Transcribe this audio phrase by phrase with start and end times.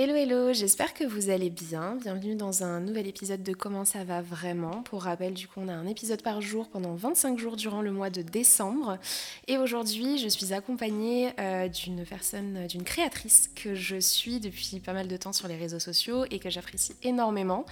[0.00, 1.96] Hello hello, j'espère que vous allez bien.
[2.00, 4.84] Bienvenue dans un nouvel épisode de Comment ça va vraiment.
[4.84, 7.90] Pour rappel, du coup, on a un épisode par jour pendant 25 jours durant le
[7.90, 8.98] mois de décembre.
[9.48, 14.92] Et aujourd'hui, je suis accompagnée euh, d'une personne, d'une créatrice que je suis depuis pas
[14.92, 17.66] mal de temps sur les réseaux sociaux et que j'apprécie énormément,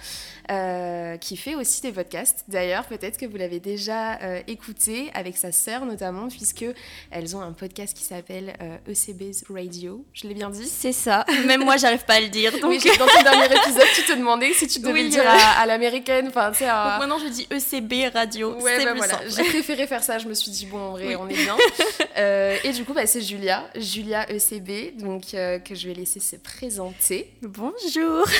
[0.51, 2.43] euh, qui fait aussi des podcasts.
[2.49, 6.65] D'ailleurs, peut-être que vous l'avez déjà euh, écouté avec sa sœur notamment, puisque
[7.09, 8.53] elles ont un podcast qui s'appelle
[8.85, 10.05] ECB's e Radio.
[10.11, 10.67] Je l'ai bien dit?
[10.67, 11.25] C'est ça.
[11.45, 12.51] Même moi, j'arrive pas le dire.
[12.59, 12.69] Donc...
[12.69, 16.27] Oui, dans ton dernier épisode, tu te demandais si tu devais le dire à, l'américaine.
[16.29, 18.53] Enfin, tu sais, Donc maintenant, je dis ECB radio.
[18.61, 19.19] Ouais, bah voilà.
[19.27, 20.17] J'ai préféré faire ça.
[20.17, 21.55] Je me suis dit, bon, en vrai, on est bien.
[22.17, 26.19] euh, et du coup, bah, c'est Julia, Julia ECB, donc euh, que je vais laisser
[26.19, 27.31] se présenter.
[27.41, 28.25] Bonjour.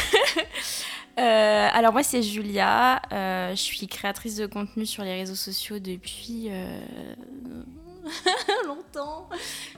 [1.20, 5.80] Euh, alors moi c'est Julia, euh, je suis créatrice de contenu sur les réseaux sociaux
[5.80, 6.52] depuis
[8.66, 9.30] longtemps.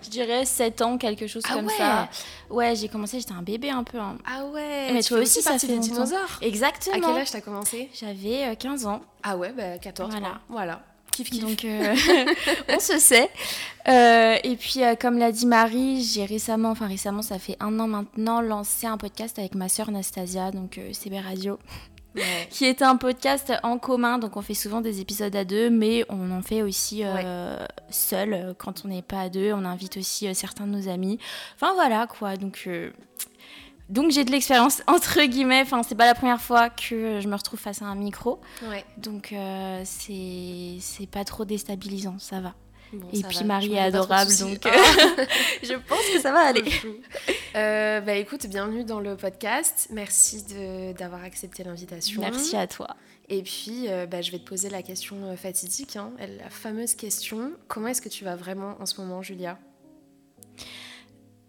[0.01, 2.09] Je dirais 7 ans, quelque chose ah comme ça.
[2.49, 3.99] Ouais, j'ai commencé, j'étais un bébé un peu.
[3.99, 4.17] Hein.
[4.25, 4.91] Ah ouais.
[4.93, 6.39] Mais toi aussi, ça fait des dinosaures.
[6.41, 6.95] Exactement.
[6.95, 9.01] À quel âge t'as commencé J'avais 15 euh, ans.
[9.23, 10.11] Ah ouais, bah 14.
[10.11, 10.41] Voilà.
[10.49, 10.81] Voilà.
[11.11, 11.43] Kiff, kiff.
[11.43, 11.95] Donc, euh,
[12.69, 13.29] on se sait.
[13.87, 17.87] Euh, et puis, comme l'a dit Marie, j'ai récemment, enfin récemment, ça fait un an
[17.87, 21.59] maintenant, lancé un podcast avec ma sœur Anastasia, donc CB Radio
[22.49, 24.17] qui est un podcast en commun.
[24.19, 27.57] Donc on fait souvent des épisodes à deux, mais on en fait aussi euh,
[27.89, 29.53] seul euh, quand on n'est pas à deux.
[29.53, 31.19] On invite aussi euh, certains de nos amis.
[31.55, 32.37] Enfin voilà quoi.
[32.37, 32.69] Donc
[33.89, 35.61] donc j'ai de l'expérience entre guillemets.
[35.61, 38.39] Enfin c'est pas la première fois que je me retrouve face à un micro.
[38.97, 39.33] Donc
[39.83, 42.17] c'est c'est pas trop déstabilisant.
[42.19, 42.53] Ça va
[43.13, 44.59] et puis Marie est adorable, donc
[45.63, 46.63] je pense que ça va aller.
[47.55, 49.87] Euh, bah écoute, bienvenue dans le podcast.
[49.91, 50.45] Merci
[50.97, 52.21] d'avoir accepté l'invitation.
[52.21, 52.95] Merci à toi.
[53.29, 56.95] Et puis, euh, bah, je vais te poser la question euh, fatidique, hein, la fameuse
[56.95, 57.51] question.
[57.67, 59.59] Comment est-ce que tu vas vraiment en ce moment, Julia?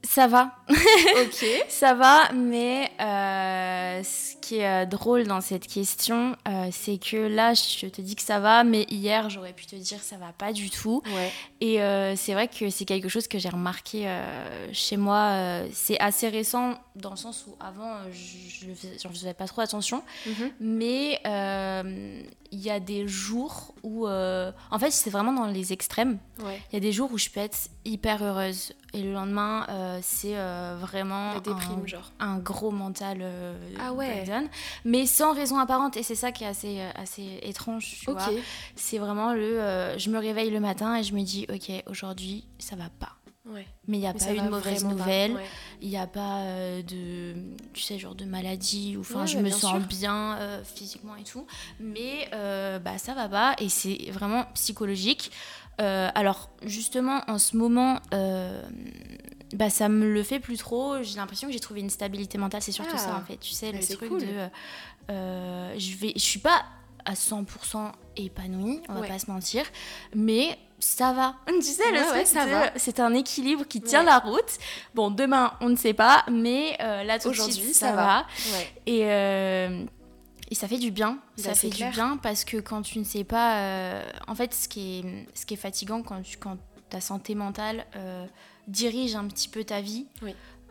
[0.03, 0.57] Ça va.
[0.69, 1.45] ok.
[1.69, 4.03] ça va, mais euh,
[4.51, 8.23] qui est euh, drôle dans cette question, euh, c'est que là, je te dis que
[8.23, 11.03] ça va, mais hier, j'aurais pu te dire ça va pas du tout.
[11.15, 11.31] Ouais.
[11.61, 11.77] Et
[12.17, 14.11] c'est vrai que c'est quelque chose que j'ai remarqué
[14.73, 15.61] chez moi.
[15.73, 20.03] c'est assez récent dans le sens où avant, je ne faisais pas trop attention.
[20.27, 20.51] Mhm.
[20.59, 21.21] Mais
[22.53, 24.09] il y a des jours où.
[24.09, 26.19] en fait, c'est vraiment dans les extrêmes.
[26.39, 28.73] Il y a des jours où je peux être hyper heureuse.
[28.93, 32.13] Et le lendemain, euh, c'est euh, vraiment déprime, un, genre.
[32.19, 34.25] un gros mental euh, ah ouais.
[34.85, 35.97] Mais sans raison apparente.
[35.97, 38.29] Et c'est ça qui est assez, assez étrange, tu vois.
[38.77, 39.95] C'est vraiment le...
[39.99, 43.17] je me réveille le matin et je me dis, ok, aujourd'hui, ça va pas.
[43.47, 43.67] Ouais.
[43.89, 45.37] Mais il n'y a pas une mauvaise nouvelle,
[45.81, 46.45] il n'y a pas
[46.87, 47.35] de,
[47.73, 51.47] tu sais, genre de maladie, ou enfin, je me sens bien physiquement et tout,
[51.81, 55.33] mais bah, ça va pas, et c'est vraiment psychologique.
[55.81, 58.63] Euh, alors justement en ce moment, euh,
[59.55, 61.03] bah, ça me le fait plus trop.
[61.03, 62.63] J'ai l'impression que j'ai trouvé une stabilité mentale.
[62.63, 63.25] C'est surtout ça en ah.
[63.27, 63.37] fait.
[63.39, 64.49] Tu sais, bah, le truc de,
[65.11, 66.65] euh, je vais, je suis pas
[67.05, 69.65] à 100% épanouie, on va pas se mentir,
[70.15, 71.37] mais ça va.
[71.47, 72.71] Tu sais, le truc, ça va.
[72.77, 74.59] C'est un équilibre qui tient la route.
[74.95, 77.97] Bon, demain, on ne sait pas, mais là, tout aujourd'hui, ça, va.
[77.97, 78.27] va.
[78.87, 79.07] Et
[80.51, 81.19] et ça fait du bien.
[81.37, 83.61] Bah, ça fait du bien parce que quand tu ne sais pas.
[83.61, 86.59] Euh, en fait, ce qui est, ce qui est fatigant quand, tu, quand
[86.91, 88.27] ta santé mentale euh,
[88.69, 90.07] dirige un petit peu ta vie.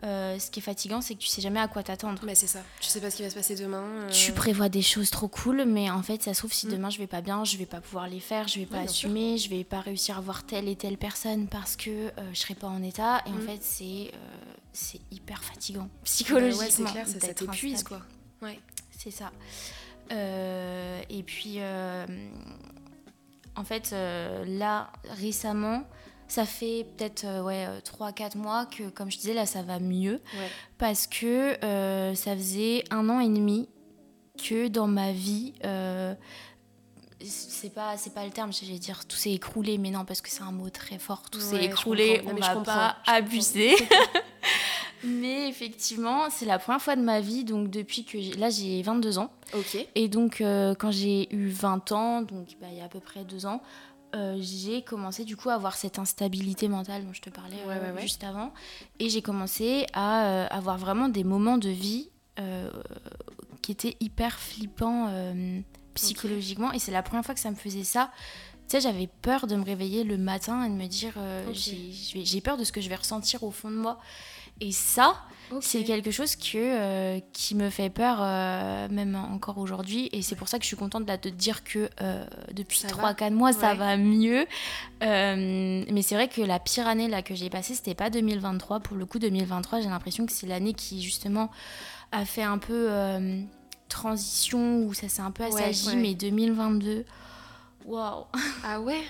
[0.02, 2.22] Euh, ce qui est fatigant, c'est que tu sais jamais à quoi t'attendre.
[2.24, 2.60] Mais c'est ça.
[2.80, 4.06] Tu sais pas ce qui va se passer demain.
[4.10, 6.70] Tu prévois des choses trop cool, mais en fait, ça se trouve si mm.
[6.70, 9.36] demain je vais pas bien, je vais pas pouvoir les faire, je vais pas assumer,
[9.36, 12.68] je vais pas réussir à voir telle et telle personne parce que je serai pas
[12.68, 13.22] en état.
[13.26, 13.42] Et en mm.
[13.42, 14.10] fait, c'est
[14.72, 16.64] c'est hyper fatigant psychologiquement.
[16.64, 18.00] ouais, c'est clair, ça t'épuise quoi.
[18.40, 18.58] Ouais.
[18.96, 19.32] C'est ça.
[20.12, 22.06] Euh, et puis, euh,
[23.56, 25.84] en fait, euh, là, récemment,
[26.30, 30.20] ça fait peut-être ouais, 3-4 mois que, comme je disais, là, ça va mieux.
[30.78, 31.56] Parce que
[32.14, 33.68] ça faisait un an et demi
[34.42, 35.52] que dans ma vie,
[37.22, 40.42] c'est pas pas le terme j'allais dire tout s'est écroulé mais non parce que c'est
[40.42, 43.74] un mot très fort tout s'est écroulé on va pas abuser
[45.04, 49.18] mais effectivement, c'est la première fois de ma vie, donc depuis que là j'ai 22
[49.18, 49.30] ans.
[49.54, 49.86] Ok.
[49.94, 53.00] Et donc euh, quand j'ai eu 20 ans, donc bah, il y a à peu
[53.00, 53.62] près deux ans,
[54.14, 57.98] euh, j'ai commencé du coup à avoir cette instabilité mentale dont je te parlais euh,
[57.98, 58.52] juste avant.
[58.98, 62.10] Et j'ai commencé à avoir vraiment des moments de vie
[63.62, 65.12] qui étaient hyper flippants
[65.94, 66.72] psychologiquement.
[66.72, 68.10] Et c'est la première fois que ça me faisait ça.
[68.68, 71.14] Tu sais, j'avais peur de me réveiller le matin et de me dire,
[71.52, 73.98] j'ai peur de ce que je vais ressentir au fond de moi.
[74.60, 75.14] Et ça,
[75.60, 80.08] c'est quelque chose que, euh, qui me fait peur, euh, même encore aujourd'hui.
[80.12, 82.78] Et c'est pour ça que je suis contente là, de te dire que euh, depuis
[82.78, 84.46] Ça 3-4 mois, ça va mieux.
[85.00, 88.80] Mais c'est vrai que la pire année là, que j'ai passée, c'était pas 2023.
[88.80, 91.50] Pour le coup, 2023, j'ai l'impression que c'est l'année qui, justement,
[92.12, 92.88] a fait un peu
[93.88, 95.88] transition, où ça s'est un peu Ouais, assagi.
[95.88, 95.96] ouais.
[95.96, 97.04] Mais 2022,
[97.86, 98.24] waouh!
[98.64, 99.02] Ah ouais?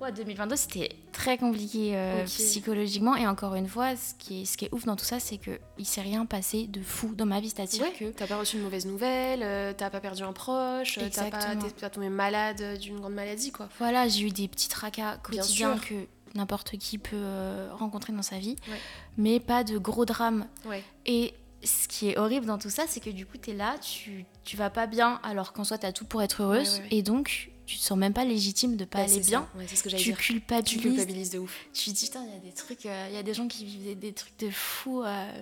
[0.00, 3.16] Ouais, 2022, c'était très compliqué euh, psychologiquement.
[3.16, 5.38] Et encore une fois, ce qui est, ce qui est ouf dans tout ça, c'est
[5.38, 7.50] qu'il s'est rien passé de fou dans ma vie.
[7.50, 8.04] C'est-à-dire Ouais, que.
[8.10, 11.56] T'as pas reçu une mauvaise nouvelle, euh, t'as pas perdu un proche, euh, t'as pas,
[11.56, 13.68] t'es tombé malade d'une grande maladie, quoi.
[13.78, 15.94] Voilà, j'ai eu des petits tracas quotidiens que
[16.34, 18.76] n'importe qui peut euh, rencontrer dans sa vie, Ouais.
[19.16, 20.46] mais pas de gros drames.
[20.66, 20.82] Ouais.
[21.06, 21.32] Et
[21.64, 24.26] ce qui est horrible dans tout ça, c'est que du coup, tu es là, tu,
[24.44, 26.82] tu vas pas bien, alors qu'en soi, tu as tout pour être heureuse.
[26.90, 29.48] Et donc, tu te sens même pas légitime de pas Bah, aller bien.
[29.56, 30.16] Ouais, ce que Tu dire.
[30.18, 30.72] culpabilises.
[30.82, 31.66] Tu culpabilises de ouf.
[31.74, 33.48] Tu te dis, putain, il y a des trucs, euh, il y a des gens
[33.48, 35.32] qui vivent des, des trucs de fou euh,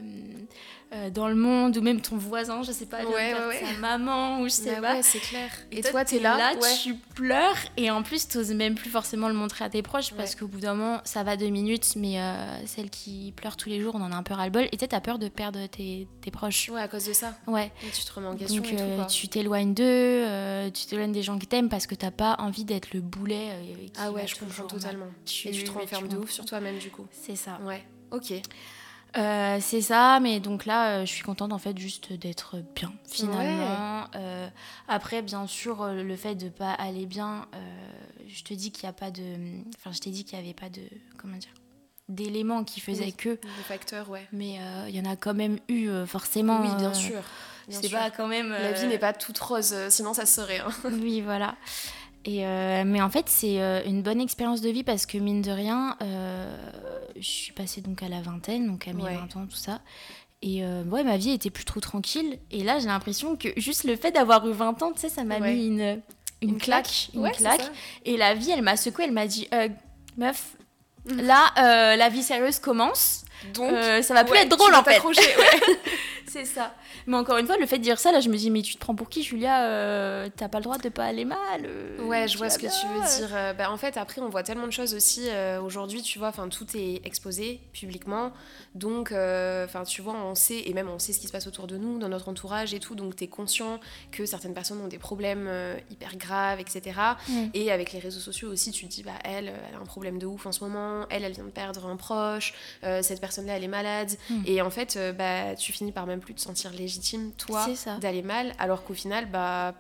[0.93, 4.41] euh, dans le monde, ou même ton voisin, je sais pas, vient Ouais, sa maman,
[4.41, 4.95] ou je sais Bah pas.
[4.95, 5.51] ouais, c'est clair.
[5.73, 9.35] Et, toi, toi, t'es là, tu pleures, et en plus, t'oses même plus forcément le
[9.35, 12.19] montrer à tes proches, parce qu'au bout d'un moment, ça va deux minutes, mais
[12.67, 15.01] celle qui pleure tous les jours, on en a un peu ras-le-bol, et tu t'as
[15.01, 16.69] peur de perdre tes, tes proches.
[16.69, 17.37] Ouais, à cause de ça.
[17.47, 17.73] Ouais.
[17.87, 19.07] Et tu te remets en question Donc et tout, quoi.
[19.07, 22.93] tu t'éloignes d'eux, tu t'éloignes des gens qui t'aiment parce que t'as pas envie d'être
[22.95, 23.51] le boulet.
[23.53, 25.07] euh, qui Ah ouais, je comprends totalement.
[25.27, 27.07] Tu- et tu te renfermes de ouf sur toi-même, du coup.
[27.13, 27.59] C'est ça.
[27.63, 28.33] Ouais, ok.
[29.17, 32.93] Euh, c'est ça, mais donc là, euh, je suis contente en fait juste d'être bien
[33.09, 34.07] finalement.
[34.17, 34.49] Euh,
[34.89, 37.47] après, bien sûr, le fait de pas aller bien,
[38.27, 39.23] je te dis qu'il y a pas de,
[39.79, 40.83] enfin, je t'ai dit qu'il y avait pas de,
[41.17, 41.55] comment dire,
[42.09, 43.13] d'éléments qui faisaient Oui.
[43.13, 44.27] que, Le facteur, ouais.
[44.33, 44.59] mais
[44.89, 46.61] il y en a quand même eu forcément.
[46.63, 47.23] oui, bien sûr.
[47.69, 48.51] C'est pas quand même.
[48.51, 50.59] La vie n'est pas toute rose, sinon ça se serait.
[50.59, 50.69] hein.
[50.91, 51.55] Oui, voilà.
[52.27, 55.43] Et euh, mais en fait, c'est euh, une bonne expérience de vie parce que mine
[55.43, 56.57] de rien, euh,
[57.17, 59.15] je suis passée donc à la vingtaine, donc à mes Ouais.
[59.15, 59.81] 20 ans, tout ça.
[60.43, 62.39] Et euh, ouais, ma vie était plus trop tranquille.
[62.51, 65.25] Et là, j'ai l'impression que juste le fait d'avoir eu 20 ans, tu sais, ça
[65.25, 65.55] m'a Ouais.
[65.55, 66.01] mis une,
[66.43, 67.09] une, claque.
[67.15, 67.71] Une Ouais, claque.
[68.05, 69.49] Et la vie, elle m'a secouée, elle m'a dit
[70.17, 70.57] Meuf,
[71.07, 71.21] Mm.
[71.21, 73.27] là, la vie sérieuse commence.
[73.53, 75.01] Donc, Euh, ça va plus ouais, être drôle en fait.
[75.03, 75.15] ouais.
[76.27, 76.75] C'est ça.
[77.07, 78.75] Mais encore une fois, le fait de dire ça, là, je me dis, mais tu
[78.75, 82.03] te prends pour qui, Julia Euh, T'as pas le droit de pas aller mal euh,
[82.03, 83.55] Ouais, je vois ce que tu veux dire.
[83.57, 85.29] Bah, en fait, après, on voit tellement de choses aussi
[85.63, 88.33] aujourd'hui, tu vois, enfin, tout est exposé publiquement.
[88.75, 91.67] Donc, enfin, tu vois, on sait, et même on sait ce qui se passe autour
[91.67, 92.95] de nous, dans notre entourage et tout.
[92.95, 93.79] Donc, t'es conscient
[94.11, 95.49] que certaines personnes ont des problèmes
[95.91, 96.99] hyper graves, etc.
[97.29, 97.45] Mm.
[97.55, 100.19] Et avec les réseaux sociaux aussi, tu te dis, bah, elle, elle a un problème
[100.19, 102.55] de ouf en ce moment, elle, elle vient de perdre un proche,
[103.03, 104.11] cette personne-là, elle est malade.
[104.31, 104.43] Mm.
[104.47, 107.67] Et en fait, euh, bah, tu finis par même plus te sentir légitime, toi,
[108.01, 109.75] d'aller mal, alors qu'au final, bah,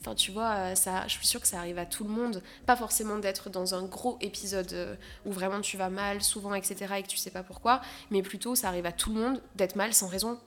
[0.00, 2.42] enfin, tu vois, euh, ça, je suis sûre que ça arrive à tout le monde.
[2.66, 4.94] Pas forcément d'être dans un gros épisode euh,
[5.24, 7.80] où vraiment tu vas mal, souvent, etc., et que tu sais pas pourquoi,
[8.10, 10.38] mais plutôt, ça arrive à tout le monde d'être mal sans raison.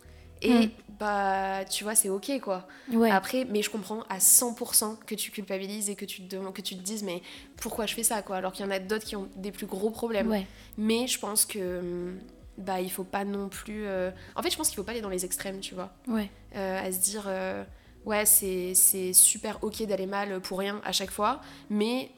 [0.45, 0.71] Et Mm.
[0.99, 2.67] bah, tu vois, c'est ok, quoi.
[2.91, 3.09] Ouais.
[3.09, 6.75] Après, mais je comprends à 100% que tu culpabilises et que tu, te, que tu
[6.75, 7.21] te dises, mais
[7.55, 9.67] pourquoi je fais ça, quoi, alors qu'il y en a d'autres qui ont des plus
[9.67, 10.29] gros problèmes.
[10.29, 10.45] ouais.
[10.77, 12.13] Mais je pense que.
[12.57, 13.85] Bah, il faut pas non plus.
[13.87, 16.29] euh, En fait, je pense qu'il faut pas aller dans les extrêmes, tu vois Ouais.
[16.55, 17.63] euh, à se dire euh,
[18.05, 21.39] ouais c'est c'est super ok d'aller mal pour rien à chaque fois
[21.69, 22.11] mais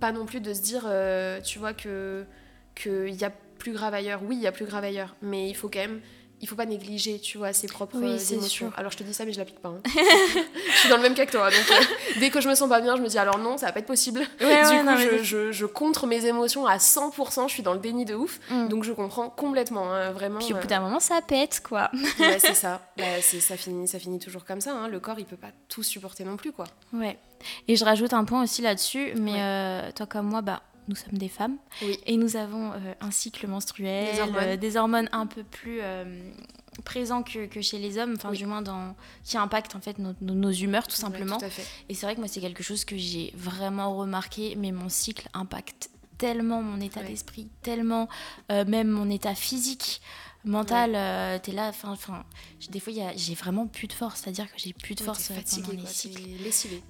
[0.00, 0.82] pas non plus de se dire
[1.44, 2.26] tu vois que
[2.74, 5.54] qu'il y a plus grave ailleurs oui il y a plus grave ailleurs mais il
[5.54, 6.00] faut quand même
[6.40, 8.78] il faut pas négliger tu vois ses propres Oui, euh, c'est émotions sûr.
[8.78, 9.80] alors je te dis ça mais je l'applique pas hein.
[10.72, 11.84] je suis dans le même cas que toi donc euh,
[12.20, 13.80] dès que je me sens pas bien je me dis alors non ça va pas
[13.80, 16.76] être possible Ouais, du ouais, coup non, je, c'est- je, je contre mes émotions à
[16.76, 18.68] 100% je suis dans le déni de ouf Mm.
[18.68, 21.90] donc je comprends complètement hein, vraiment Puis au euh, bout d'un moment, ça pète, quoi.
[22.20, 22.80] Ouais, c'est ça.
[22.96, 24.72] Bah, c'est- ça, finit, ça finit toujours comme ça.
[24.74, 24.88] hein.
[24.88, 26.64] Le corps, il peut pas tout supporter non plus, quoi.
[26.92, 27.18] Ouais.
[27.68, 29.38] Et je rajoute un point aussi là-dessus, mais Ouais.
[29.40, 31.56] euh, toi comme moi, bah, nous sommes des femmes.
[31.82, 31.98] Oui.
[32.06, 34.42] Et nous avons euh, un cycle menstruel, Des hormones.
[34.44, 36.04] euh, des hormones un peu plus euh,
[36.84, 38.38] présents que, que chez les hommes, enfin Oui.
[38.38, 41.38] du moins dans qui impactent en fait nos, nos- nos humeurs tout simplement.
[41.38, 41.46] tout.
[41.88, 45.28] Et c'est vrai que moi, c'est quelque chose que j'ai vraiment remarqué, mais mon cycle
[45.34, 48.08] impacte tellement mon état d'esprit, tellement
[48.50, 50.00] même mon état physique,
[50.48, 50.94] mental.
[50.94, 52.24] euh, T'es là, enfin, enfin,
[52.70, 55.68] des fois, j'ai vraiment plus de force, c'est-à-dire que j'ai plus de force euh, fatigué,
[55.68, 56.22] pendant les cycles.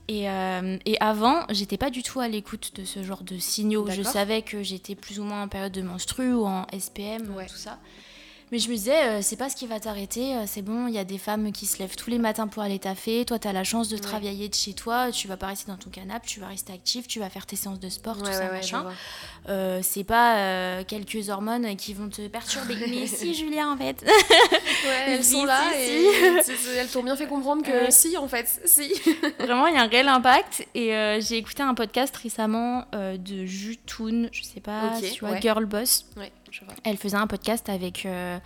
[0.09, 3.87] Et, euh, et avant, j'étais pas du tout à l'écoute de ce genre de signaux.
[3.91, 7.47] Je savais que j'étais plus ou moins en période de menstru ou en SPM, Ouais.
[7.47, 7.79] tout ça.
[8.51, 10.95] Mais je me disais, euh, c'est pas ce qui va t'arrêter, euh, c'est bon, il
[10.95, 13.53] y a des femmes qui se lèvent tous les matins pour aller taffer, toi t'as
[13.53, 14.01] la chance de Ouais.
[14.01, 17.07] travailler de chez toi, tu vas pas rester dans ton canapé, tu vas rester actif,
[17.07, 18.87] tu vas faire tes séances de sport, tout Ouais, ça, ouais, je machin.
[19.49, 22.75] Euh, c'est pas quelques hormones qui vont te perturber.
[22.89, 24.03] Mais si, Julia, en fait.
[24.03, 28.61] Ouais, elles sont là si, et elles t'ont bien fait comprendre que si, en fait,
[28.65, 28.93] si.
[29.39, 30.67] Vraiment, il y a un réel impact.
[30.75, 30.89] Et
[31.21, 35.39] j'ai écouté un podcast récemment de Jutoun, je sais pas, tu vois.
[35.41, 36.07] Girl Boss.
[36.17, 36.33] Ouais.
[36.85, 38.39] Elle faisait un podcast avec euh,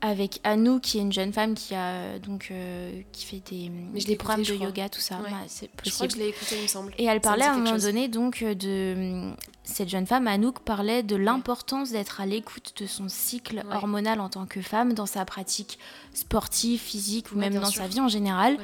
[0.00, 3.98] avec Anou, qui est une jeune femme qui a donc euh, qui fait des, Mais
[4.00, 4.68] je des programmes écouté, de crois.
[4.68, 5.16] yoga, tout ça.
[5.16, 5.30] Ouais.
[5.30, 6.12] Bah, c'est Je crois que possible.
[6.12, 6.94] je l'ai écouté, il me semble.
[6.98, 7.82] Et elle parlait à un moment chose.
[7.82, 9.32] donné donc euh, de
[9.64, 13.74] cette jeune femme Anouk parlait de l'importance d'être à l'écoute de son cycle Ouais.
[13.74, 15.78] hormonal en tant que femme dans sa pratique
[16.14, 17.82] sportive, physique ou Ouais, même dans sûr.
[17.82, 18.56] sa vie en général.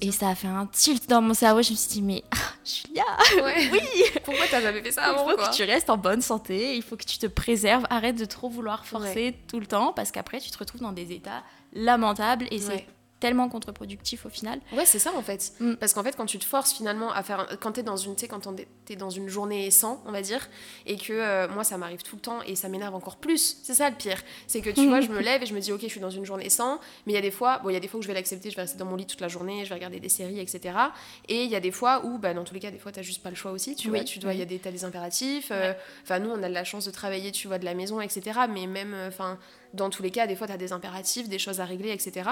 [0.00, 1.62] Et ça a fait un tilt dans mon cerveau.
[1.62, 3.04] Je me suis dit mais ah, Julia,
[3.72, 3.80] oui,
[4.24, 6.76] Pourquoi t'as jamais fait ça il avant faut quoi que tu restes en bonne santé,
[6.76, 10.10] il faut que tu te préserves, arrête de trop vouloir forcer tout le temps parce
[10.10, 11.42] qu'après tu te retrouves dans des états
[11.72, 12.86] lamentables et c'est.
[13.20, 14.60] Tellement contre-productif au final.
[14.72, 15.52] Ouais, c'est ça en fait.
[15.60, 15.74] Mm.
[15.74, 17.46] Parce qu'en fait, quand tu te forces finalement à faire.
[17.60, 18.48] Quand t'es dans une, quand
[18.84, 20.48] t'es dans une journée sans, on va dire,
[20.86, 23.58] et que euh, moi ça m'arrive tout le temps et ça m'énerve encore plus.
[23.62, 24.18] C'est ça le pire.
[24.46, 26.10] C'est que tu vois, je me lève et je me dis, ok, je suis dans
[26.10, 27.98] une journée sans, mais il y a des fois, bon, il y a des fois
[27.98, 29.74] où je vais l'accepter, je vais rester dans mon lit toute la journée, je vais
[29.74, 30.76] regarder des séries, etc.
[31.28, 33.02] Et il y a des fois où, bah, dans tous les cas, des fois, t'as
[33.02, 34.70] juste pas le choix aussi, tu Oui, vois, tu dois, il y a des, t'as
[34.70, 35.48] des impératifs.
[35.50, 35.72] euh,
[36.04, 38.40] Enfin, nous, on a de la chance de travailler, tu vois, de la maison, etc.
[38.48, 39.38] Mais même, euh, enfin,
[39.74, 42.30] dans tous les cas, des fois, t'as des impératifs, des choses à régler, etc.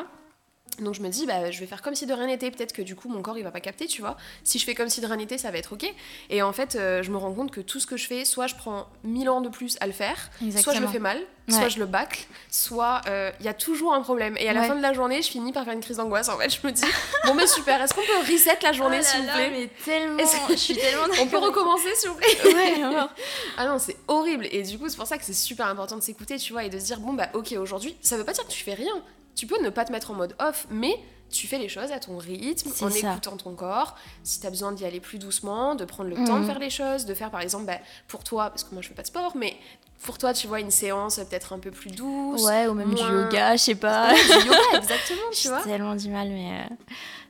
[0.81, 2.51] Donc je me dis, bah, je vais faire comme si de rien n'était.
[2.51, 4.17] Peut-être que du coup, mon corps, il va pas capter, tu vois.
[4.45, 5.91] Si je fais comme si de rien n'était, ça va être ok.
[6.29, 8.47] Et en fait, euh, je me rends compte que tout ce que je fais, soit
[8.47, 10.31] je prends 1000 ans de plus à le faire,
[10.61, 11.19] soit je le fais mal,
[11.49, 14.37] soit je le bâcle, soit euh, il y a toujours un problème.
[14.39, 14.69] Et à la Ouais.
[14.69, 16.29] fin de la journée, je finis par faire une crise d'angoisse.
[16.29, 16.83] En fait, je me dis,
[17.25, 19.51] bon, mais super, est-ce qu'on peut reset la journée, s'il vous plaît?
[19.51, 22.53] mais tellement, que- je suis tellement On peut recommencer, s'il vous plaît?
[22.53, 23.09] Ouais, alors.
[23.57, 24.47] Ah non, c'est horrible.
[24.53, 26.69] Et du coup, c'est pour ça que c'est super important de s'écouter, tu vois, et
[26.69, 28.93] de se dire, bon, bah, ok, aujourd'hui, ça veut pas dire que tu fais rien.
[29.37, 30.97] Tu peux ne pas te mettre en mode off, mais
[31.31, 33.11] tu fais les choses à ton rythme, en ça.
[33.13, 33.97] écoutant ton corps.
[34.23, 36.47] Si t'as besoin d'y aller plus doucement, de prendre le temps de Mhm.
[36.47, 37.79] faire les choses, de faire, par exemple, bah,
[38.09, 39.57] pour toi, parce que moi, je fais pas de sport, mais
[40.03, 42.45] pour toi, tu vois, une séance peut-être un peu plus douce.
[42.45, 44.13] Ouais, ou même du moins- yoga, je sais pas.
[44.13, 45.63] Ouais, du yoga, exactement, tu J'ai vois.
[45.63, 46.75] tellement du mal, mais euh,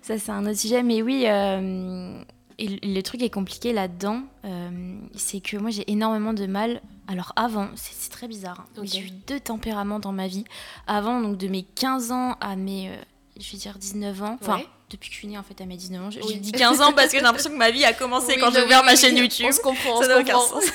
[0.02, 0.82] ça, c'est un autre sujet.
[0.82, 2.20] Mais oui, euh,
[2.58, 6.80] et le truc est compliqué là-dedans, euh, c'est que moi, j'ai énormément de mal.
[7.08, 10.44] Alors avant, c'est très bizarre, hein, j'ai eu deux tempéraments dans ma vie.
[10.88, 12.96] Avant, donc de mes 15 ans à mes, euh,
[13.38, 14.66] je vais dire 19 ans, enfin, Ouais.
[14.90, 16.38] depuis que je suis née en fait à mes 19 ans, j'ai Oui.
[16.38, 18.64] dit 15 ans parce que j'ai l'impression que ma vie a commencé Oui, quand j'ai
[18.64, 19.46] ouvert oui, ma chaîne YouTube.
[19.48, 20.64] On se comprend, Ça n'a aucun sens.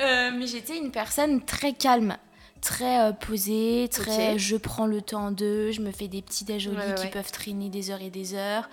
[0.00, 2.16] Euh, mais j'étais une personne très calme,
[2.60, 6.68] très euh, posée, très je prends le temps d'eux, je me fais des petits déj
[6.68, 8.68] au lit Ouais, ouais, qui peuvent traîner des heures et des heures.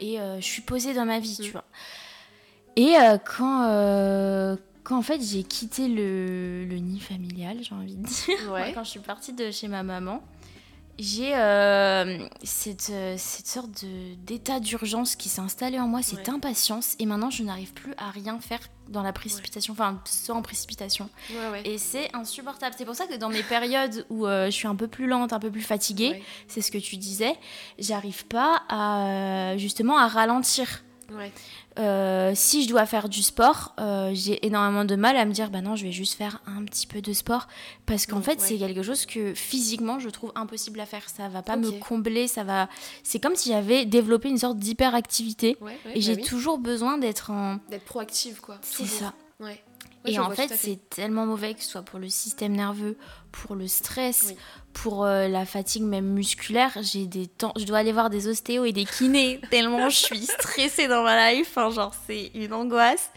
[0.00, 1.42] Et je suis posée dans ma vie, Mm.
[1.44, 1.64] tu vois.
[2.76, 2.94] Et
[3.36, 8.52] quand, euh, quand en fait j'ai quitté le, le nid familial, j'ai envie de dire,
[8.52, 8.72] Ouais.
[8.74, 10.22] quand je suis partie de chez ma maman,
[10.98, 13.84] j'ai euh, cette, euh, cette sorte
[14.26, 16.34] d'état d'urgence qui s'est installé en moi, cette Ouais.
[16.34, 21.08] impatience, et maintenant je n'arrive plus à rien faire dans la précipitation, enfin sans précipitation.
[21.30, 21.62] Ouais, ouais.
[21.64, 22.74] Et c'est insupportable.
[22.76, 25.32] C'est pour ça que dans mes périodes où euh, je suis un peu plus lente,
[25.32, 26.22] un peu plus fatiguée, Ouais.
[26.46, 27.34] c'est ce que tu disais,
[27.78, 30.82] j'arrive pas à justement à ralentir.
[31.78, 35.50] Euh, si je dois faire du sport, euh, j'ai énormément de mal à me dire
[35.50, 37.48] bah non, je vais juste faire un petit peu de sport
[37.86, 38.46] parce qu'en Mm, fait, ouais.
[38.46, 41.08] c'est quelque chose que physiquement je trouve impossible à faire.
[41.08, 42.68] Ça va pas me combler, ça va.
[43.02, 46.22] C'est comme si j'avais développé une sorte d'hyperactivité Ouais, ouais, et bah j'ai oui.
[46.22, 47.58] toujours besoin d'être en.
[47.70, 48.58] D'être proactive, quoi.
[48.62, 49.14] C'est ça.
[49.40, 49.62] Ouais.
[50.04, 52.96] Et en fait, c'est tellement mauvais que ce soit pour le système nerveux,
[53.30, 54.36] pour le stress, Oui.
[54.72, 56.72] pour euh, la fatigue même musculaire.
[56.82, 60.26] J'ai des temps, je dois aller voir des ostéos et des kinés tellement je suis
[60.26, 61.48] stressée dans ma life.
[61.56, 63.10] Enfin, genre c'est une angoisse.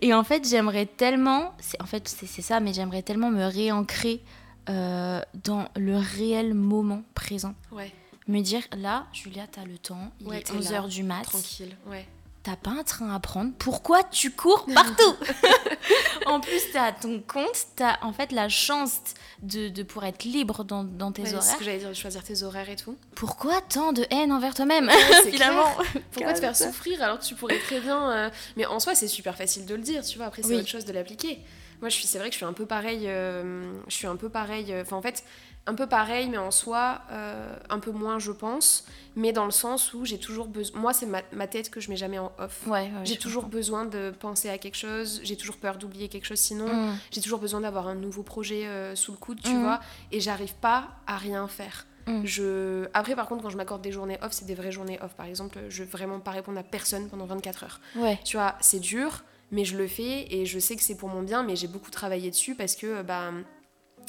[0.00, 4.22] Et en fait, j'aimerais tellement, c'est en fait c'est ça, mais j'aimerais tellement me réancrer
[4.68, 7.54] euh, dans le réel moment présent.
[7.70, 7.92] Ouais,
[8.26, 11.22] Me dire là, Julia, t'as le temps, il Ouais, est t'es 11h là, du mat,
[11.22, 11.76] tranquille.
[11.86, 12.06] Ouais.
[12.44, 15.16] T'as pas un train à prendre, pourquoi tu cours partout
[16.26, 19.00] En plus, t'as ton compte, t'as en fait la chance
[19.42, 21.58] de, de pouvoir être libre dans, dans tes Ouais, c'est ce horaires.
[21.58, 22.96] que j'allais dire, de choisir tes horaires et tout.
[23.14, 24.90] Pourquoi tant de haine envers toi-même
[25.22, 25.68] c'est Finalement.
[26.12, 28.10] Pourquoi te faire souffrir alors que tu pourrais très bien.
[28.10, 30.26] euh, Mais en soi, c'est super facile de le dire, tu vois.
[30.26, 30.56] Après, c'est Oui.
[30.56, 31.40] autre chose de l'appliquer.
[31.80, 33.02] Moi, je suis, c'est vrai que je suis un peu pareil.
[33.06, 34.72] euh, je suis un peu pareil.
[34.72, 35.24] euh, Enfin, en fait,
[35.66, 38.84] un peu pareil, mais en soi, euh, un peu moins, je pense.
[39.16, 40.78] Mais dans le sens où j'ai toujours besoin.
[40.80, 42.66] Moi, c'est ma, ma tête que je mets jamais en off.
[42.66, 43.56] Ouais, ouais, J'ai toujours comprends.
[43.58, 45.20] besoin de penser à quelque chose.
[45.22, 46.66] J'ai toujours peur d'oublier quelque chose sinon.
[46.66, 46.98] Mm.
[47.12, 49.62] J'ai toujours besoin d'avoir un nouveau projet euh, sous le coude, tu Mhm.
[49.62, 49.80] vois.
[50.12, 51.86] Et j'arrive pas à rien faire.
[52.06, 52.26] Mm.
[52.26, 52.86] Je...
[52.92, 55.14] Après, par contre, quand je m'accorde des journées off, c'est des vraies journées off.
[55.14, 57.80] Par exemple, je veux vraiment pas répondre à personne pendant 24 heures.
[57.96, 58.18] Ouais.
[58.24, 61.22] Tu vois, c'est dur, mais je le fais et je sais que c'est pour mon
[61.22, 63.30] bien, mais j'ai beaucoup travaillé dessus parce que bah,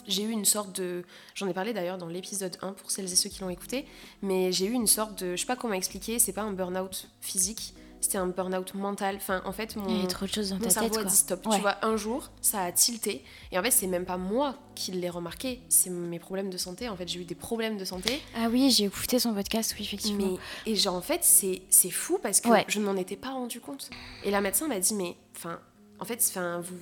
[0.07, 1.03] j'ai eu une sorte de.
[1.33, 3.85] J'en ai parlé d'ailleurs dans l'épisode 1 pour celles et ceux qui l'ont écouté,
[4.21, 5.35] mais j'ai eu une sorte de.
[5.35, 9.15] Je sais pas comment expliquer, c'est pas un burn-out physique, c'était un burn-out mental.
[9.15, 9.87] Enfin, en fait, mon.
[9.89, 11.09] Il y a trop de choses dans Mon ta cerveau tête, a quoi.
[11.11, 11.45] dit stop.
[11.47, 11.55] Ouais.
[11.55, 13.23] Tu vois, un jour, ça a tilté.
[13.51, 15.61] Et en fait, c'est même pas moi qui l'ai remarqué.
[15.69, 16.87] C'est mes problèmes de santé.
[16.89, 18.21] En fait, j'ai eu des problèmes de santé.
[18.35, 20.37] Ah oui, j'ai écouté son podcast, oui, effectivement.
[20.65, 22.65] Mais, et genre, en fait, c'est c'est fou parce que Ouais.
[22.67, 23.89] je ne m'en étais pas rendu compte.
[24.23, 25.59] Et la médecin m'a dit, mais enfin,
[25.99, 26.75] en fait, enfin, vous,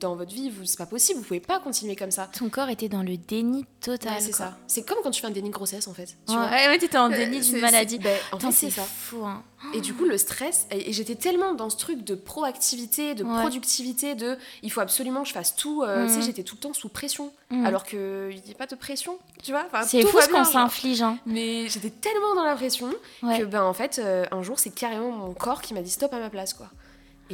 [0.00, 2.30] dans votre vie, vous, c'est pas possible, vous pouvez pas continuer comme ça.
[2.38, 4.14] Ton corps était dans le déni total.
[4.20, 4.56] c'est ça.
[4.66, 6.16] C'est comme quand tu fais un déni de grossesse, en fait.
[6.26, 7.98] Tu ouais, vois ouais, t'étais en déni d'une maladie.
[7.98, 9.24] Ben, en fait, c'est fou.
[9.24, 9.42] Hein.
[9.74, 14.14] Et du coup, le stress, et, j'étais tellement dans ce truc de proactivité, de productivité,
[14.14, 15.82] de il faut absolument que je fasse tout.
[15.82, 16.22] Euh, tu sais, mm.
[16.22, 17.66] j'étais tout le temps sous pression, mm.
[17.66, 17.98] alors qu'il
[18.46, 19.66] n'y a pas de pression, tu vois.
[19.84, 21.02] c'est fou ce qu'on s'inflige.
[21.02, 21.18] Hein.
[21.26, 22.92] Mais j'étais tellement dans la pression
[23.22, 26.12] que, ben, en fait, euh, un jour, c'est carrément mon corps qui m'a dit stop
[26.12, 26.68] à ma place, quoi.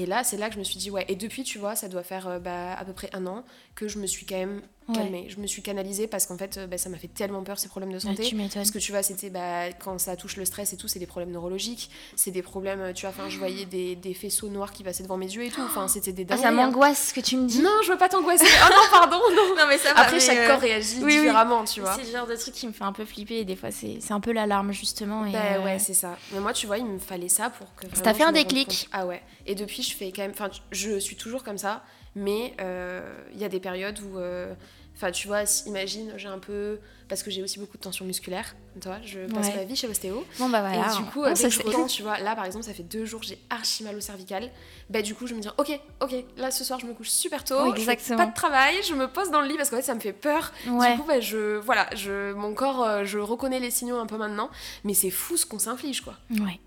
[0.01, 1.05] Et là, c'est là que je me suis dit, ouais.
[1.09, 3.87] Et depuis, tu vois, ça doit faire euh, bah, à peu près un an que
[3.87, 4.63] je me suis quand même
[4.93, 5.27] calmée.
[5.29, 7.69] Je me suis canalisée parce qu'en fait, euh, bah, ça m'a fait tellement peur ces
[7.69, 8.25] problèmes de santé.
[8.25, 10.99] tu parce que tu vois, c'était bah, quand ça touche le stress et tout, c'est
[10.99, 14.49] des problèmes neurologiques, c'est des problèmes, euh, tu vois, enfin, je voyais des, des, faisceaux
[14.49, 15.63] noirs qui passaient devant mes yeux et tout.
[15.63, 17.61] Enfin, c'était des ah, ça m'angoisse ce que tu me dis.
[17.63, 18.47] Non, je veux pas t'angoisser.
[18.47, 19.55] oh non, pardon, non.
[19.57, 21.95] non mais ça va, Après, chaque corps réagit différemment, tu vois.
[21.95, 23.99] C'est le genre de truc qui me fait un peu flipper et des fois, c'est
[24.11, 25.25] un peu l'alarme justement.
[25.27, 26.17] Et bah, ouais, c'est ça.
[26.33, 27.87] Mais moi, tu vois, il me fallait ça pour que.
[27.95, 28.89] Ça t'a fait un déclic.
[28.93, 29.23] Ah ouais.
[29.47, 30.33] Et depuis, je fais quand même.
[30.33, 31.83] Enfin, je suis toujours comme ça,
[32.15, 33.01] mais euh,
[33.33, 34.19] il y a des périodes où.
[34.19, 34.53] Euh,
[34.97, 36.79] enfin, tu vois, imagine, j'ai un peu.
[37.09, 40.25] Parce que j'ai aussi beaucoup de tension musculaire, toi, je passe ma vie chez l'ostéo.
[40.39, 40.93] Bon, bah voilà.
[40.93, 43.37] Et du coup, dès que tu vois, là par exemple, ça fait deux jours, j'ai
[43.51, 44.49] archi mal au cervical.
[44.89, 47.43] Bah, du coup, je me dis, ok, ok, là ce soir, je me couche super
[47.43, 47.75] tôt.
[47.75, 47.99] exactement.
[47.99, 49.95] Je fais pas de travail, je me pose dans le lit parce qu'en fait, ça
[49.97, 50.53] me fait peur.
[50.65, 51.57] Du coup, bah, je.
[51.59, 54.49] Voilà, je, mon corps, euh, je reconnais les signaux un peu maintenant.
[54.85, 56.15] Mais c'est fou ce qu'on s'inflige, quoi.
[56.31, 56.61] Ouais.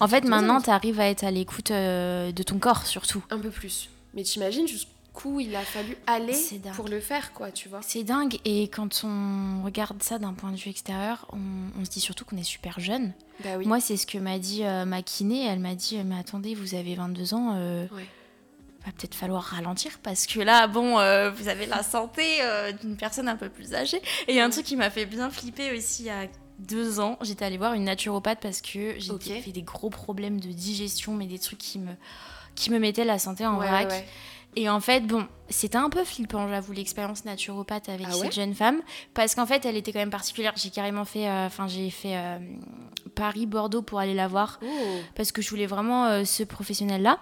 [0.00, 3.22] En fait, maintenant, tu arrives à être à l'écoute euh, de ton corps, surtout.
[3.30, 3.90] Un peu plus.
[4.14, 6.36] Mais t'imagines jusqu'où il a fallu aller
[6.74, 7.80] pour le faire, quoi, tu vois.
[7.82, 8.38] C'est dingue.
[8.44, 12.36] Et quand on regarde ça d'un point de vue extérieur, on, se dit surtout qu'on
[12.36, 13.12] est super jeune.
[13.44, 13.66] Bah oui.
[13.66, 15.46] Moi, c'est ce que m'a dit euh, ma kiné.
[15.46, 17.54] Elle m'a dit, mais attendez, vous avez 22 ans.
[17.56, 17.86] Euh,
[18.86, 20.94] Va peut-être falloir ralentir parce que là, bon,
[21.32, 22.22] vous avez la santé
[22.80, 23.98] d'une personne un peu plus âgée.
[24.26, 26.28] Et il y a un truc qui m'a fait bien flipper aussi à
[26.60, 30.48] deux ans, j'étais allée voir une naturopathe parce que j'ai fait des gros problèmes de
[30.48, 31.92] digestion, mais des trucs qui me,
[32.54, 34.04] qui me mettaient la santé en vrac.
[34.56, 38.54] Et en fait, bon, c'était un peu flippant, j'avoue, l'expérience naturopathe avec ah cette jeune
[38.54, 38.80] femme,
[39.14, 40.52] parce qu'en fait, elle était quand même particulière.
[40.56, 42.38] J'ai carrément fait, euh, enfin, j'ai fait euh,
[43.14, 44.66] Paris-Bordeaux pour aller la voir, oh.
[45.14, 47.20] parce que je voulais vraiment euh, ce professionnel-là.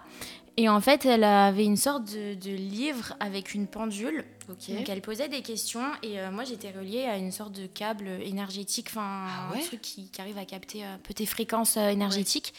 [0.58, 4.24] Et en fait, elle avait une sorte de, livre avec une pendule.
[4.48, 8.08] Donc elle posait des questions et euh, moi j'étais reliée à une sorte de câble
[8.08, 12.54] énergétique, enfin ah un truc qui, arrive à capter un peu tes fréquences euh, énergétiques.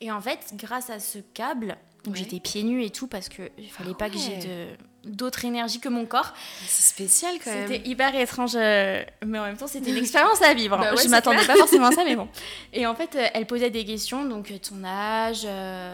[0.00, 3.50] Et en fait, grâce à ce câble, donc j'étais pieds nus et tout parce que
[3.58, 6.34] il fallait pas que j'ai d'autres énergies que mon corps.
[6.66, 7.68] C'est spécial quand même.
[7.68, 10.76] C'était hyper étrange, euh, mais en même temps c'était une expérience à vivre.
[10.78, 12.28] Bah je m'attendais pas forcément à ça, mais bon.
[12.72, 15.46] Et en fait, euh, elle posait des questions, donc euh, ton âge,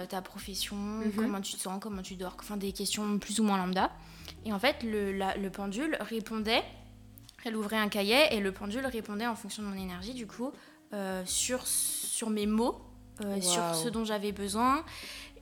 [0.09, 1.13] ta profession, mhm.
[1.17, 3.91] comment tu te sens, comment tu dors, enfin des questions plus ou moins lambda.
[4.45, 6.63] Et en fait, le, le pendule répondait.
[7.45, 10.51] Elle ouvrait un cahier et le pendule répondait en fonction de mon énergie, du coup,
[11.25, 12.81] sur, sur mes mots,
[13.41, 14.85] sur ce dont j'avais besoin.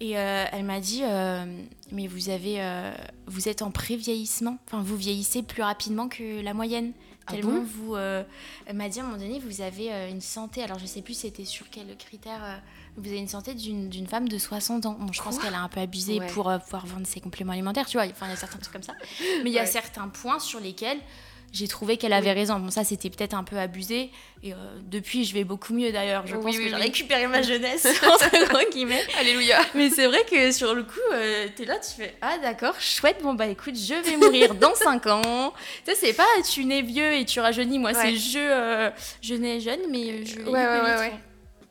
[0.01, 1.45] Et euh, elle m'a dit, euh,
[1.93, 2.93] mais vous avez, euh,
[3.27, 6.93] vous êtes en pré-vieillissement, enfin vous vieillissez plus rapidement que la moyenne.
[7.27, 10.63] Ah tellement vous, elle m'a dit à un moment donné, vous avez une santé.
[10.63, 12.61] Alors je sais plus c'était sur quel critère.
[12.99, 14.97] vous avez une santé d'une femme de 60 ans.
[15.01, 17.97] Bon, je pense qu'elle a un peu abusé pour pouvoir vendre ses compléments alimentaires, tu
[17.97, 18.07] vois.
[18.07, 18.93] Enfin, il y a certains trucs comme ça.
[19.43, 20.99] Mais il y a certains points sur lesquels
[21.55, 22.59] j'ai trouvé qu'elle avait raison.
[22.59, 24.11] Bon, ça, c'était peut-être un peu abusé.
[24.43, 26.27] Et euh, depuis, je vais beaucoup mieux d'ailleurs.
[26.27, 29.05] Je pense que j'ai récupéré ma jeunesse, entre gros guillemets.
[29.21, 29.61] Alléluia.
[29.75, 33.19] Mais c'est vrai que sur le coup, euh, t'es là, tu fais Ah, d'accord, chouette.
[33.23, 35.55] Bon, bah écoute, je vais mourir dans 5 ans.
[35.85, 37.79] Tu sais, c'est pas tu nais vieux et tu rajeunis.
[37.79, 38.91] Moi, c'est je, euh,
[39.23, 41.13] je nais jeune, mais je vais ouais, ouais, ouais,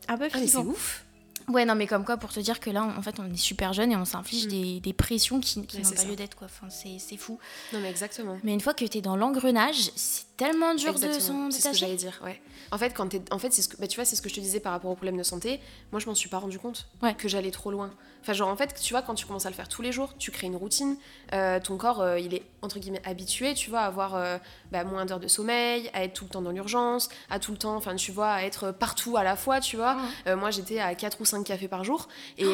[0.08, 1.03] Un peu ah, c'est ouf.
[1.50, 3.74] Ouais, non, mais comme quoi, pour te dire que là, en fait, on est super
[3.74, 4.50] jeune et on s'inflige mm.
[4.50, 6.48] des, des, pressions qui, qui n'ont pas lieu d'être, quoi.
[6.48, 7.40] Enfin, c'est fou.
[7.74, 8.38] Non, mais exactement.
[8.44, 11.70] Mais une fois que tu es dans l'engrenage, c'est tellement dur de s'en C'est ce
[11.70, 12.42] que j'allais dire, ouais.
[12.72, 13.22] En fait, quand es...
[13.32, 14.72] en fait, c'est ce que, bah, tu vois, c'est ce que je te disais par
[14.72, 15.60] rapport aux problèmes de santé.
[15.92, 17.92] Moi, je m'en suis pas rendu compte que j'allais trop loin.
[18.24, 20.14] Enfin, genre, en fait, tu vois, quand tu commences à le faire tous les jours,
[20.18, 20.96] tu crées une routine.
[21.34, 24.38] Euh, ton corps, euh, il est entre guillemets habitué, tu vois, à avoir euh,
[24.72, 27.58] bah, moins d'heures de sommeil, à être tout le temps dans l'urgence, à tout le
[27.58, 29.98] temps, enfin, tu vois, à être partout à la fois, tu vois.
[30.26, 32.08] moi, j'étais à 4 ou 5 cafés par jour.
[32.38, 32.46] Et,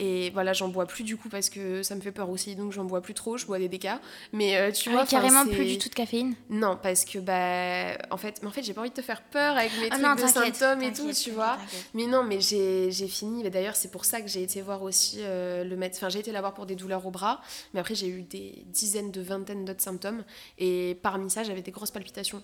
[0.00, 2.72] et voilà, j'en bois plus du coup parce que ça me fait peur aussi, donc
[2.72, 4.00] j'en bois plus trop, je bois des décas.
[4.32, 6.34] Mais tu ah vois, carrément plus du tout de caféine?
[6.50, 9.22] Non, parce que, bah, en fait, mais en fait j'ai pas envie de te faire
[9.22, 11.58] peur avec mes ah trucs de symptômes et tout, tu vois.
[11.94, 13.48] Mais non, mais j'ai fini.
[13.50, 15.98] D'ailleurs, c'est pour ça que j'ai été voir aussi euh, le médecin.
[15.98, 17.40] Enfin, j'ai été la voir pour des douleurs au bras,
[17.74, 20.24] mais après, j'ai eu des dizaines de vingtaines d'autres symptômes.
[20.58, 22.42] Et parmi ça, j'avais des grosses palpitations.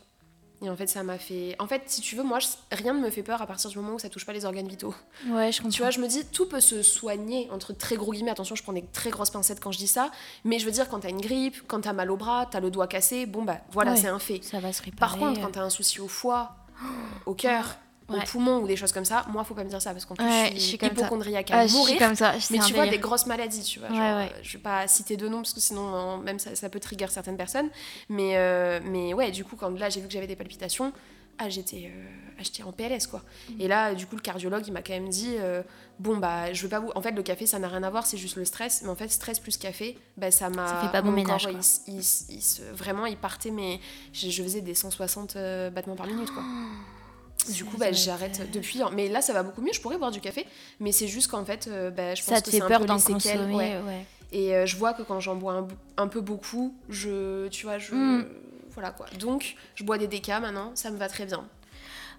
[0.65, 1.55] Et en fait, ça m'a fait.
[1.59, 2.39] En fait, si tu veux, moi,
[2.73, 4.67] rien ne me fait peur à partir du moment où ça touche pas les organes
[4.67, 4.95] vitaux.
[5.29, 5.71] Ouais, je comprends.
[5.71, 8.31] Tu vois, je me dis, tout peut se soigner, entre très gros guillemets.
[8.31, 10.11] Attention, je prends des très grosses pincettes quand je dis ça.
[10.45, 12.71] Mais je veux dire, quand t'as une grippe, quand t'as mal au bras, t'as le
[12.71, 14.41] doigt cassé, bon, bah voilà, c'est un fait.
[14.43, 14.99] Ça va se réparer.
[14.99, 16.57] Par contre, quand t'as un souci au foie,
[17.27, 17.77] au cœur,
[18.09, 20.15] au poumon ou des choses comme ça, moi, faut pas me dire ça parce qu'en
[20.15, 21.99] plus, je suis, hypochondriaque à mourir.
[21.99, 22.35] comme ça.
[22.51, 23.89] Mais tu vois, des grosses maladies, tu vois.
[23.89, 27.07] Genre, je vais pas citer de noms parce que sinon, même ça, ça, peut trigger
[27.11, 27.71] certaines personnes.
[28.09, 28.37] Mais,
[28.85, 30.93] mais ouais, du coup, quand là, j'ai vu que j'avais des palpitations,
[31.39, 33.23] ah, j'étais euh, en PLS quoi.
[33.49, 33.61] Mm.
[33.61, 35.63] Et là, du coup, le cardiologue, il m'a quand même dit euh,
[35.99, 36.93] bon bah, je veux pas vous.
[36.95, 38.83] En fait, le café, ça n'a rien à voir, c'est juste le stress.
[38.83, 40.69] Mais en fait, stress plus café, bah ça m'a.
[40.69, 41.47] Ça fait pas bon ménage.
[41.47, 43.81] Corps, il, il, vraiment, il partait, mais
[44.13, 46.43] je, faisais des 160 euh, battements par minute quoi.
[47.53, 48.81] Du coup, bah, j'arrête depuis.
[48.93, 49.73] Mais là, ça va beaucoup mieux.
[49.73, 50.47] Je pourrais boire du café,
[50.81, 52.87] mais c'est juste qu'en fait, bah, je pense ça te fait c'est peur un peu
[52.87, 53.79] d'en consommer.
[53.79, 54.07] Ouais.
[54.33, 58.25] Et je vois que quand j'en bois un, peu beaucoup, je, tu vois, je, mm.
[58.75, 59.07] Voilà quoi.
[59.19, 61.45] Donc, je bois des décas maintenant, ça me va très bien.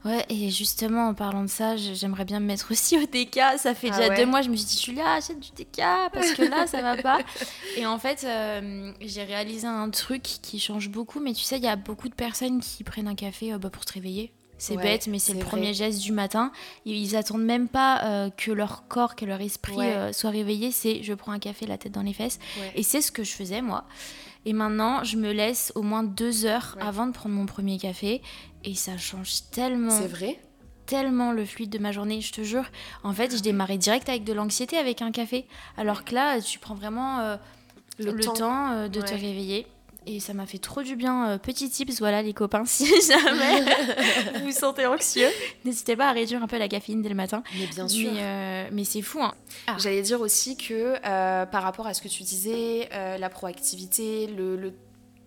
[0.05, 3.39] Ouais, et justement, en parlant de ça, j'aimerais bien me mettre aussi au DK.
[3.57, 5.81] Ça fait ah déjà deux mois, je me suis dit, Julia, achète du DK
[6.13, 7.19] parce que là, ça va pas.
[7.77, 11.19] Et en fait, euh, j'ai réalisé un truc qui change beaucoup.
[11.19, 13.71] Mais tu sais, il y a beaucoup de personnes qui prennent un café euh, bah,
[13.71, 14.31] pour se réveiller.
[14.57, 16.51] C'est bête, mais c'est le premier geste du matin.
[16.85, 19.75] Ils attendent même pas euh, que leur corps, que leur esprit
[20.11, 20.71] soit réveillé.
[20.71, 22.39] C'est je prends un café, la tête dans les fesses.
[22.75, 23.85] Et c'est ce que je faisais, moi.
[24.45, 28.21] Et maintenant, je me laisse au moins deux heures avant de prendre mon premier café.
[28.63, 29.89] Et ça change tellement.
[29.89, 30.39] C'est vrai
[30.85, 32.65] tellement le fluide de ma journée, je te jure.
[33.03, 35.45] En fait, je démarrais direct avec de l'anxiété avec un café.
[35.77, 37.37] Alors que là, tu prends vraiment euh,
[37.97, 39.67] le, temps, euh, de te réveiller.
[40.07, 41.29] Et ça m'a fait trop du bien.
[41.29, 43.61] Euh, petit tips, voilà les copains, si jamais
[44.35, 45.29] vous vous sentez anxieux,
[45.63, 47.43] n'hésitez pas à réduire un peu la caféine dès le matin.
[47.57, 48.11] Mais bien sûr.
[48.13, 49.21] Mais, euh, c'est fou.
[49.21, 49.33] Hein.
[49.67, 49.75] Ah.
[49.79, 54.55] J'allais dire aussi que euh, par rapport à ce que tu disais, la proactivité, le,
[54.55, 54.73] le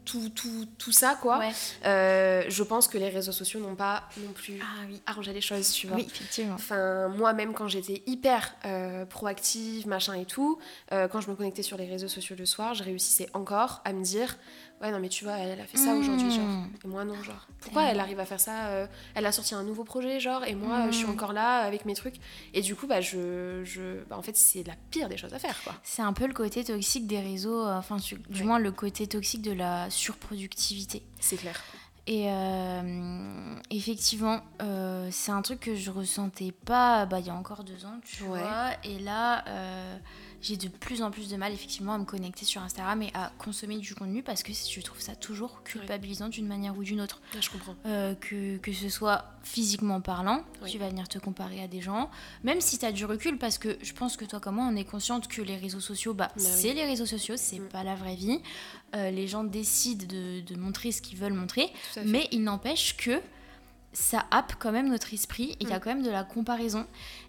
[0.09, 1.41] tout, tout, tout, ça, quoi.
[1.85, 5.01] Euh, je pense que les réseaux sociaux n'ont pas non plus ah, oui.
[5.07, 5.97] arrangé les choses, tu vois.
[5.97, 6.55] Oui, effectivement.
[6.55, 10.59] Enfin, moi-même, quand j'étais hyper euh, proactive, machin et tout,
[10.93, 13.93] euh, quand je me connectais sur les réseaux sociaux le soir, je réussissais encore à
[13.93, 14.39] me dire
[14.81, 16.47] Ouais, non, mais tu vois, elle, a fait ça aujourd'hui, genre.
[16.47, 16.71] Hmm.
[16.85, 17.47] Et moi, non, genre.
[17.61, 20.87] Pourquoi elle arrive à faire ça Elle a sorti un nouveau projet, genre, et moi,
[20.91, 21.11] je suis hmm.
[21.11, 22.17] encore là avec mes trucs.
[22.55, 23.63] Et du coup, bah, je.
[23.65, 24.05] je...
[24.09, 25.75] Bah, en fait, c'est la pire des choses à faire, quoi.
[25.83, 27.97] C'est un peu le côté toxique des réseaux, enfin,
[28.29, 31.03] du moins le côté toxique de la surproductivité.
[31.21, 31.61] C'est clair.
[32.09, 37.35] Et euh, effectivement, euh, c'est un truc que je ressentais pas bah, il y a
[37.35, 38.71] encore deux ans, tu vois.
[38.83, 39.99] Et là, euh,
[40.41, 43.33] j'ai de plus en plus de mal effectivement à me connecter sur Instagram et à
[43.39, 47.21] consommer du contenu parce que je trouve ça toujours culpabilisant d'une manière ou d'une autre.
[47.41, 47.75] je comprends.
[47.87, 52.11] Euh, que, que, ce soit physiquement parlant, tu vas venir te comparer à des gens,
[52.45, 54.77] même si tu as du recul parce que je pense que toi comme moi on
[54.77, 57.69] est consciente que les réseaux sociaux, bah, bah c'est les réseaux sociaux, c'est mm.
[57.69, 58.41] pas la vraie vie.
[58.95, 61.71] Euh, les gens décident de, de montrer ce qu'ils veulent montrer,
[62.05, 63.21] mais il n'empêche que
[63.93, 65.81] ça happe quand même notre esprit et il y a mm.
[65.81, 66.87] quand même de la comparaison.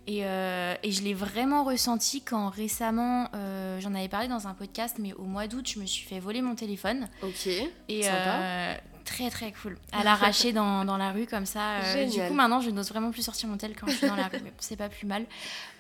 [0.07, 4.53] Et, euh, et je l'ai vraiment ressenti quand récemment, euh, j'en avais parlé dans un
[4.53, 7.07] podcast, mais au mois d'août, je me suis fait voler mon téléphone.
[7.21, 7.47] Ok.
[7.47, 8.73] Et euh,
[9.05, 9.77] très très cool.
[9.91, 11.79] À l'arracher dans, dans, la rue comme ça.
[12.05, 14.27] du coup, maintenant, je n'ose vraiment plus sortir mon tel quand je suis dans la
[14.27, 15.25] rue, mais c'est pas plus mal.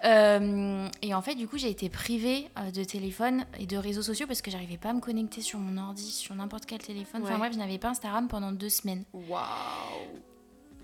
[0.03, 4.41] et en fait, du coup, j'ai été privée de téléphone et de réseaux sociaux parce
[4.41, 7.21] que j'arrivais pas à me connecter sur mon ordi, sur n'importe quel téléphone.
[7.23, 9.03] Enfin bref, je n'avais pas Instagram pendant deux semaines.
[9.13, 10.28] Waouh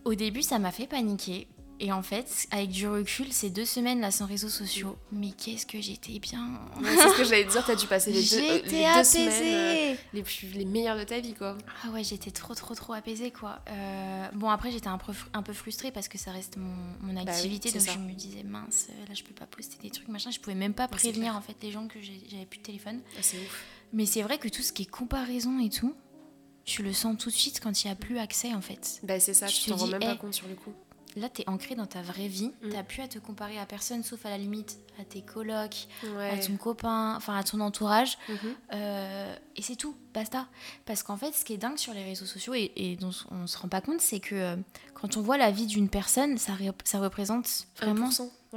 [0.06, 1.48] au début, ça m'a fait paniquer.
[1.82, 5.66] Et en fait, avec du recul, ces deux semaines là sans réseaux sociaux, mais qu'est-ce
[5.66, 6.62] que j'étais bien.
[6.82, 9.94] c'est ce que j'allais te dire, t'as dû passer les deux, euh, les deux semaines
[9.94, 11.58] euh, les, plus, les meilleures de ta vie quoi.
[11.84, 13.60] Ah ouais, j'étais trop trop trop apaisée quoi.
[13.70, 17.14] Euh, bon après j'étais un peu, un peu frustrée parce que ça reste mon, mon
[17.14, 20.32] bah activité, donc je me disais mince, là je peux pas poster des trucs machin,
[20.32, 23.02] je pouvais même pas prévenir en fait les gens que j'avais plus de téléphone.
[23.18, 23.66] Ah, c'est ouf.
[23.92, 25.94] Mais c'est vrai que tout ce qui est comparaison et tout,
[26.66, 29.00] tu le sens tout de suite quand il n'y a plus accès en fait.
[29.04, 30.74] Bah c'est ça, tu t'en rends même pas compte sur le coup.
[31.18, 32.70] Là, tu es ancré dans ta vraie vie, mm.
[32.70, 35.88] tu n'as plus à te comparer à personne sauf à la limite à tes colocs,
[36.20, 38.18] à ton copain, enfin à ton entourage.
[38.30, 38.36] Mm-hmm.
[38.74, 40.48] Euh, et c'est tout, basta.
[40.86, 43.48] Parce qu'en fait, ce qui est dingue sur les réseaux sociaux et, dont on ne
[43.48, 44.56] se rend pas compte, c'est que euh,
[44.94, 48.10] quand on voit la vie d'une personne, ça, ça représente vraiment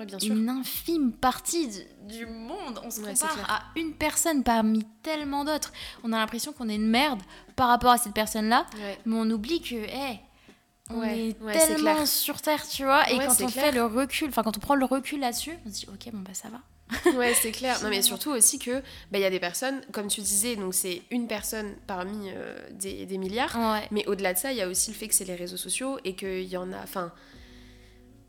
[0.05, 0.35] bien sûr.
[0.35, 1.69] une infime partie
[2.03, 2.81] du, monde.
[2.85, 5.73] On se compare à une personne parmi tellement d'autres.
[6.05, 7.21] On a l'impression qu'on est une merde
[7.57, 8.67] par rapport à cette personne-là,
[9.05, 10.21] mais on oublie que, hey,
[10.91, 13.11] on est tellement sur Terre, tu vois.
[13.11, 15.75] Et quand on fait le recul, enfin quand on prend le recul là-dessus, on se
[15.75, 16.61] dit, ok, bon bah ça va.
[17.17, 17.79] ouais, c'est clair.
[17.83, 18.81] Non, mais surtout aussi que
[19.11, 22.57] bah, il y a des personnes, comme tu disais, donc c'est une personne parmi euh,
[22.73, 23.57] des, des, milliards.
[23.91, 25.99] Mais au-delà de ça, il y a aussi le fait que c'est les réseaux sociaux
[26.05, 26.83] et qu'il y en a.
[26.83, 27.13] Enfin,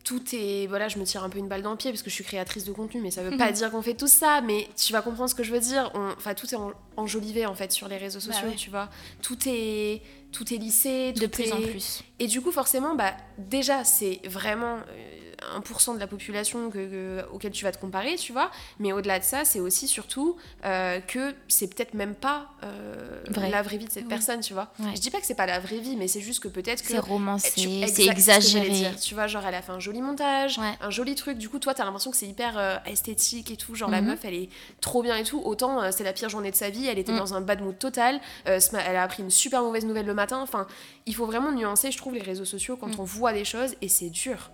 [0.03, 2.09] tout est voilà je me tire un peu une balle dans le pied parce que
[2.09, 4.67] je suis créatrice de contenu mais ça veut pas dire qu'on fait tout ça mais
[4.75, 5.91] tu vas comprendre ce que je veux dire.
[6.17, 6.57] Enfin tout est
[6.97, 8.89] enjolivé en fait sur les réseaux bah sociaux tu vois.
[9.21, 12.03] Tout est tout est lissé de plus en plus.
[12.19, 15.18] Et du coup forcément bah déjà c'est vraiment euh,
[15.57, 18.51] 1% de la population que, auquel tu vas te comparer, tu vois.
[18.79, 23.61] Mais au-delà de ça, c'est aussi surtout euh, que c'est peut-être même pas euh, la
[23.61, 24.71] vraie vie de cette personne, tu vois.
[24.79, 26.89] Je dis pas que c'est pas la vraie vie, mais c'est juste que peut-être que.
[26.89, 28.91] C'est romancé, c'est exagéré.
[29.01, 31.37] tu vois, genre elle a fait un joli montage, un joli truc.
[31.37, 33.75] Du coup, toi, t'as l'impression que c'est hyper euh, esthétique et tout.
[33.75, 34.09] Genre la mhm.
[34.09, 34.49] meuf, elle est
[34.81, 35.41] trop bien et tout.
[35.43, 37.17] Autant c'est la pire journée de sa vie, elle était mm.
[37.17, 38.19] dans un bad mood total.
[38.45, 40.39] elle a appris une super mauvaise nouvelle le matin.
[40.41, 40.67] Enfin,
[41.05, 42.99] il faut vraiment nuancer, je trouve, les réseaux sociaux quand mm.
[42.99, 44.49] on voit des choses et c'est dur.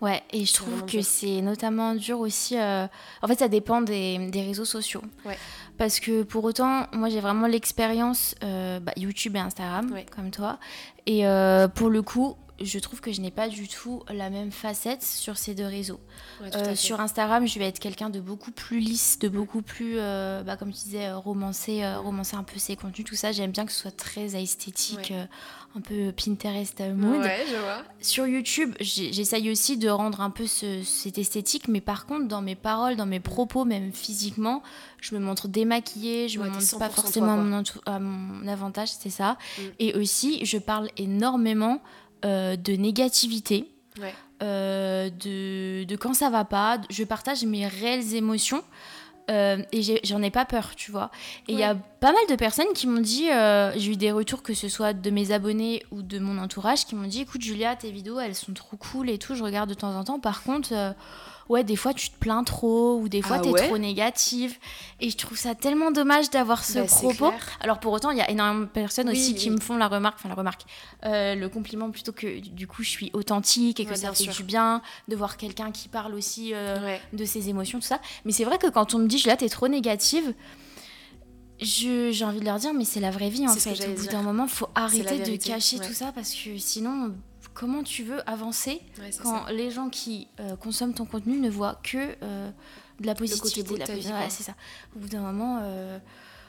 [0.00, 2.58] Ouais, et je trouve que c'est notamment dur aussi.
[2.58, 2.86] Euh,
[3.22, 5.02] en fait, ça dépend des, des réseaux sociaux.
[5.24, 5.38] Ouais.
[5.78, 10.58] Parce que pour autant, moi j'ai vraiment l'expérience euh, bah, YouTube et Instagram, comme toi.
[11.06, 14.52] Et euh, pour le coup, je trouve que je n'ai pas du tout la même
[14.52, 16.00] facette sur ces deux réseaux.
[16.42, 20.42] Euh, sur Instagram, je vais être quelqu'un de beaucoup plus lisse, de beaucoup plus, euh,
[20.42, 23.32] bah, comme tu disais, euh, romancer, romancer un peu ses contenus, tout ça.
[23.32, 25.12] J'aime bien que ce soit très esthétique,
[25.74, 27.20] un peu Pinterest mood.
[27.20, 27.82] Ouais, je vois.
[28.00, 32.56] Sur YouTube, j'essaye aussi de rendre un peu cette esthétique, mais par contre, dans mes
[32.56, 34.62] paroles, dans mes propos, même physiquement,
[35.00, 37.32] je me montre démaquillée, je me montre pas forcément
[37.86, 39.36] à mon, avantage, c'est ça.
[39.58, 39.62] Mm.
[39.78, 41.80] Et aussi, je parle énormément
[42.24, 43.68] euh, de négativité,
[44.42, 46.80] euh, de, de, quand ça va pas.
[46.90, 48.62] Je partage mes réelles émotions.
[49.30, 51.10] Euh, et j'en ai, pas peur, tu vois.
[51.46, 53.28] Et il y a pas mal de personnes qui m'ont dit,
[53.76, 56.96] j'ai eu des retours que ce soit de mes abonnés ou de mon entourage qui
[56.96, 59.74] m'ont dit, écoute Julia, tes vidéos elles sont trop cool et tout, je regarde de
[59.74, 60.18] temps en temps.
[60.18, 60.74] Par contre,
[61.48, 64.56] ouais, des fois tu te plains trop ou des fois tu ah t'es trop négative.
[65.00, 67.32] Et je trouve ça tellement dommage d'avoir ce bah, propos.
[67.60, 70.16] Alors pour autant, il y a énormément de personnes aussi qui me font la remarque,
[70.18, 70.62] enfin la remarque,
[71.04, 74.42] euh, le compliment plutôt que du coup je suis authentique et que ça fait du
[74.42, 78.00] bien de voir quelqu'un qui parle aussi euh, de ses émotions, tout ça.
[78.24, 80.34] Mais c'est vrai que quand on me dit, je là, t'es trop négative
[81.64, 83.88] j'ai envie de leur dire, mais c'est la vraie vie en fait.
[83.88, 87.14] Au bout d'un moment, faut arrêter de cacher tout ça parce que sinon,
[87.54, 88.80] comment tu veux avancer
[89.22, 92.50] quand les gens qui euh, consomment ton contenu ne voient que euh,
[93.00, 94.30] de la positivité, de la positivité.
[94.30, 94.54] c'est ça.
[94.96, 95.98] Au bout d'un moment, euh,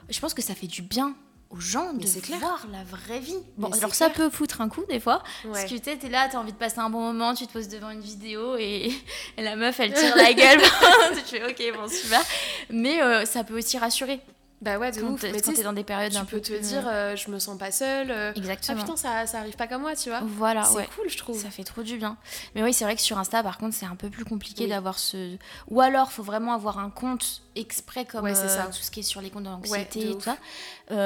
[0.10, 1.16] je pense que ça fait du bien
[1.50, 2.08] aux gens de
[2.39, 3.38] voir la vraie vie.
[3.58, 6.28] Bon, alors ça peut foutre un coup des fois, parce que tu sais, t'es là,
[6.32, 8.92] t'as envie de passer un bon moment, tu te poses devant une vidéo et,
[9.38, 10.62] la meuf elle tire la gueule.
[11.28, 12.22] tu fais ok, bon super.
[12.70, 14.20] Mais ça peut aussi rassurer.
[14.63, 15.23] Bah ouais, de quand ouf.
[15.23, 16.39] Mais quand t'es dans des périodes un peu.
[16.39, 18.12] Tu peux te dire, euh, je me sens pas seule.
[18.12, 18.78] Euh, Exactement.
[18.80, 20.21] Ah putain, ça, ça arrive pas comme moi, tu vois.
[20.23, 21.39] Voilà, c'est cool, je trouve.
[21.39, 22.17] Ça fait trop du bien.
[22.56, 24.99] Mais oui, c'est vrai que sur Insta, par contre, c'est un peu plus compliqué d'avoir
[24.99, 25.36] ce.
[25.69, 28.67] Ou alors, faut vraiment avoir un compte exprès comme euh, ça.
[28.67, 30.38] tout ce qui est sur les comptes d'anxiété et tout ça.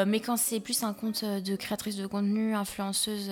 [0.06, 3.32] mais quand c'est plus un compte de créatrice de contenu, influenceuse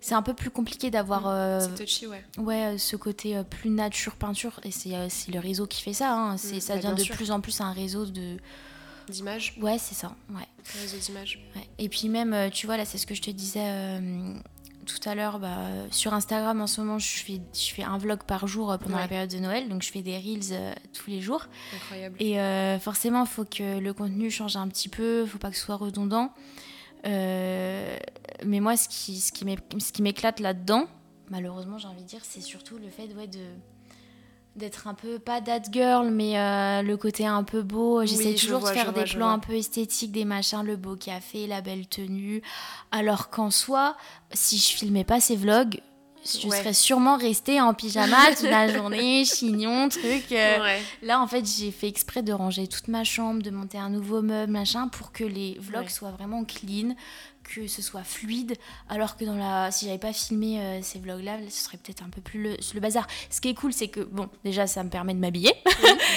[0.00, 2.22] c'est un peu plus compliqué d'avoir euh, touchy, ouais.
[2.36, 6.34] ouais ce côté plus nature peinture et c'est le réseau qui fait ça hein.
[6.34, 8.36] mm, ça bah, devient de plus en plus un réseau de
[9.08, 10.14] D'images Ouais, c'est ça.
[10.30, 10.46] Ouais.
[10.80, 11.38] Réseau d'images.
[11.78, 14.34] Et puis même, euh, tu vois, là, c'est ce que je te disais euh,
[14.86, 15.38] tout à l'heure.
[15.38, 18.78] Bah, sur Instagram, en ce moment, je fais, je fais un vlog par jour euh,
[18.78, 19.68] pendant la période de Noël.
[19.68, 21.46] Donc, je fais des reels tous les jours.
[21.74, 22.16] Incroyable.
[22.20, 25.22] Et forcément, il faut que le contenu change un petit peu.
[25.24, 26.32] Il faut pas que ce soit redondant.
[27.04, 28.00] mais
[28.44, 30.86] moi, ce qui, ce qui m'éclate là-dedans,
[31.30, 33.40] malheureusement, j'ai envie de dire, c'est surtout le fait ouais, de
[34.56, 38.04] d'être un peu pas that girl mais euh, le côté un peu beau.
[38.04, 41.60] J'essaie toujours de faire des plans un peu esthétiques des machins le beau café la
[41.60, 42.42] belle tenue.
[42.90, 43.96] Alors qu'en soi
[44.32, 45.80] si je filmais pas ces vlogs
[46.24, 50.32] je serais sûrement restée en pyjama toute la journée, chignon, truc.
[50.32, 50.78] Euh.
[51.02, 54.22] Là, en fait, j'ai fait exprès de ranger toute ma chambre, de monter un nouveau
[54.22, 56.94] meuble, machin, pour que les vlogs soient vraiment clean,
[57.62, 58.54] que ce soit fluide,
[58.88, 62.08] alors que dans la, si j'avais pas filmé euh, ces vlogs-là, ce serait peut-être un
[62.08, 63.06] peu plus le, bazar.
[63.30, 65.52] Ce qui est cool, c'est que bon, déjà, ça me permet de m'habiller.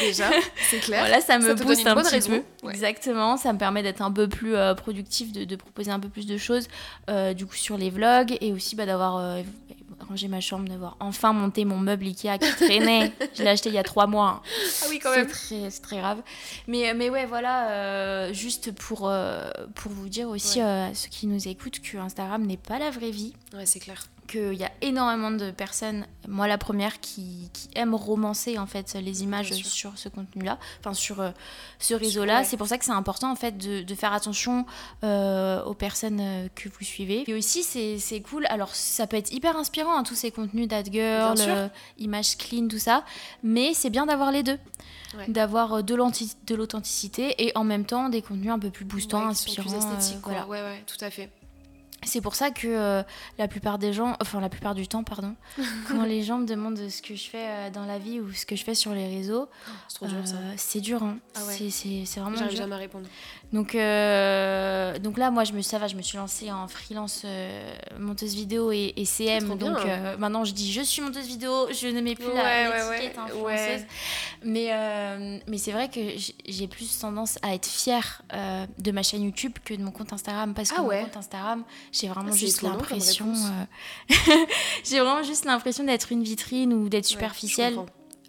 [0.02, 0.30] déjà,
[0.70, 1.02] c'est clair.
[1.02, 2.70] Voilà, ça me booste un petit peu.
[2.70, 6.26] Exactement, ça me permet d'être un peu plus euh, productif, de, proposer un peu plus
[6.26, 6.68] de choses,
[7.10, 9.38] euh, du coup, sur les vlogs et aussi bah, d'avoir
[10.08, 13.12] ranger ma chambre, d'avoir enfin monté mon meuble Ikea qui traînait.
[13.36, 14.42] je l'ai acheté il y a trois mois.
[14.84, 15.28] Ah oui, quand même.
[15.30, 16.22] C'est très, grave.
[16.68, 19.12] Mais, mais ouais, voilà, juste pour,
[19.76, 23.12] pour vous dire aussi à ceux qui nous écoutent que Instagram n'est pas la vraie
[23.12, 23.34] vie.
[23.54, 27.96] Ouais, c'est clair qu'il y a énormément de personnes, moi la première, qui, qui aiment
[27.96, 31.32] romancer en fait les images sur ce contenu-là, enfin sur euh,
[31.80, 32.44] ce réseau-là.
[32.44, 34.66] C'est pour ça que c'est important en fait de, de faire attention
[35.04, 37.24] euh, aux personnes euh, que vous suivez.
[37.28, 40.84] Et aussi c'est cool, alors ça peut être hyper inspirant hein, tous ces contenus that
[40.92, 43.04] girl, images clean, tout ça,
[43.44, 44.60] mais c'est bien d'avoir les deux.
[45.30, 49.64] D'avoir de l'authenticité et en même temps des contenus un peu plus boostants, inspirants.
[49.64, 50.46] Plus esthétiques, voilà.
[50.48, 51.32] Ouais, ouais, tout à fait.
[52.08, 53.04] C'est pour ça que euh,
[53.38, 55.36] la plupart des gens, enfin la plupart du temps, pardon,
[55.88, 58.46] quand les gens me demandent ce que je fais euh, dans la vie ou ce
[58.46, 59.48] que je fais sur les réseaux,
[59.88, 60.36] c'est dur ça.
[60.36, 61.18] Euh, c'est dur, hein.
[61.36, 61.70] Ah ouais.
[61.70, 62.50] c'est, vraiment dur.
[62.50, 63.08] jamais à répondre.
[63.54, 67.26] Donc, euh, donc là, moi, je me, ça va, je me suis lancée en freelance
[68.00, 69.56] monteuse vidéo et, et CM.
[69.56, 69.56] Bien.
[69.56, 69.80] donc
[70.18, 73.18] maintenant, je dis je suis monteuse vidéo, je ne mets plus Ouais, la, ouais, l'étiquette
[73.18, 73.46] ouais, influenceuse.
[73.46, 73.88] ouais.
[74.44, 76.00] Mais, mais c'est vrai que
[76.46, 78.22] j'ai plus tendance à être fière
[78.78, 80.54] de ma chaîne YouTube que de mon compte Instagram.
[80.54, 81.64] Parce que Ah mon compte Instagram,
[82.00, 83.34] j'ai vraiment Ah, juste l'impression.
[83.34, 84.16] euh,
[84.84, 87.78] j'ai vraiment juste l'impression d'être une vitrine ou d'être superficielle.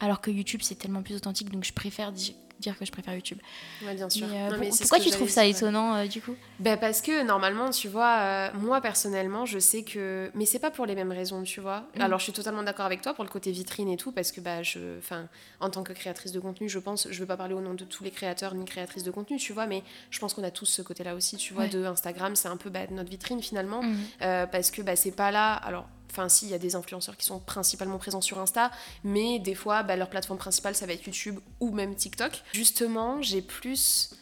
[0.00, 1.50] alors que YouTube, c'est tellement plus authentique.
[1.50, 2.12] Donc je préfère
[2.59, 3.38] dire que je préfère YouTube.
[3.85, 4.27] Ouais, bien sûr.
[4.29, 6.35] Mais, euh, Non, pour- mais c'est ce pourquoi tu trouves ça étonnant euh, du coup?
[6.59, 10.31] Ben parce que normalement, tu vois, euh, moi personnellement, je sais que.
[10.35, 11.85] Mais c'est pas pour les mêmes raisons, tu vois.
[11.97, 12.01] Mm.
[12.03, 14.40] Alors je suis totalement d'accord avec toi pour le côté vitrine et tout, parce que
[14.40, 14.99] bah, je.
[14.99, 15.29] Enfin,
[15.61, 17.09] en tant que créatrice de contenu, je pense.
[17.11, 19.53] Je veux pas parler au nom de tous les créateurs ni créatrices de contenu, tu
[19.53, 21.68] vois, mais je pense qu'on a tous ce côté-là aussi, tu vois, Ouais.
[21.68, 23.83] de Instagram, c'est un peu bah, notre vitrine finalement.
[24.23, 25.55] Euh, parce que bah, c'est pas là.
[25.55, 28.71] Alors, enfin, si, il y a des influenceurs qui sont principalement présents sur Insta,
[29.05, 32.42] mais des fois, bah, leur plateforme principale, ça va être YouTube ou même TikTok.
[32.53, 34.14] Justement, j'ai plus.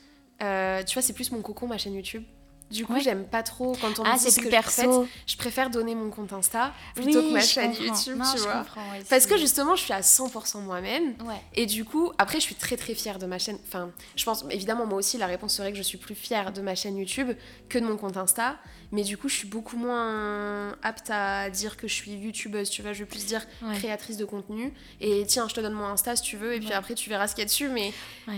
[0.42, 2.24] euh, tu vois, c'est plus mon cocon, ma chaîne YouTube.
[2.70, 3.00] Du coup, Ouais.
[3.00, 5.06] j'aime pas trop quand on me Ah, dit ce plus que je perso.
[5.26, 7.84] Je préfère donner mon compte Insta plutôt Oui, que ma je chaîne comprends.
[7.84, 8.66] YouTube, Non, tu je vois.
[8.92, 11.14] ouais, Parce que justement, je suis à 100% moi-même.
[11.24, 11.40] Ouais.
[11.54, 13.58] Et du coup, après, je suis très très fière de ma chaîne.
[13.68, 16.60] Enfin, je pense, évidemment, moi aussi, la réponse serait que je suis plus fière de
[16.60, 17.30] ma chaîne YouTube
[17.68, 18.56] que de mon compte Insta.
[18.92, 22.82] Mais du coup, je suis beaucoup moins apte à dire que je suis YouTubeuse, tu
[22.82, 22.92] vois.
[22.92, 24.72] Je vais plus dire créatrice de contenu.
[25.00, 26.54] Et tiens, je te donne mon Insta si tu veux.
[26.54, 27.68] Et puis après, tu verras ce qu'il y a dessus.
[27.68, 27.92] Mais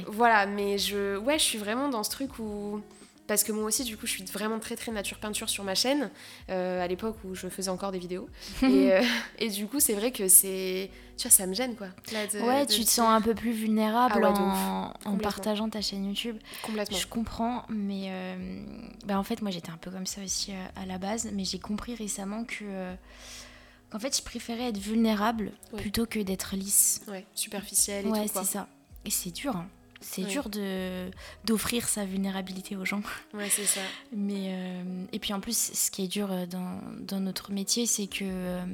[0.07, 2.83] voilà, mais je, ouais, je suis vraiment dans ce truc où.
[3.29, 5.75] Parce que moi aussi, du coup, je suis vraiment très très nature peinture sur ma
[5.77, 6.11] chaîne,
[6.51, 8.29] euh, à l'époque où je faisais encore des vidéos.
[8.63, 9.03] et, euh,
[9.39, 10.91] et du coup, c'est vrai que c'est.
[11.17, 11.89] Tu vois, ça me gêne quoi.
[12.13, 15.69] là, de- Ouais, de tu te sens un peu plus vulnérable Ah ouais, en, partageant
[15.69, 16.39] ta chaîne YouTube.
[16.63, 16.97] Complètement.
[16.97, 18.65] Je comprends, mais euh,
[19.05, 21.45] bah, en fait, moi j'étais un peu comme ça aussi euh, à la base, mais
[21.45, 22.65] j'ai compris récemment que
[23.91, 25.81] qu'en fait, je préférais être vulnérable Ouais.
[25.81, 27.03] plutôt que d'être lisse.
[27.09, 28.45] Ouais, superficielle et Ouais, tout quoi.
[28.45, 28.69] c'est ça.
[29.05, 29.69] Et c'est dur, hein.
[30.01, 30.29] C'est Ouais.
[30.29, 31.11] dur de
[31.45, 33.03] d'offrir sa vulnérabilité aux gens.
[33.35, 33.81] Ouais, c'est ça.
[34.17, 37.85] Mais euh, et puis en plus, ce qui est dur euh, dans, dans notre métier,
[37.87, 38.65] c'est que, euh,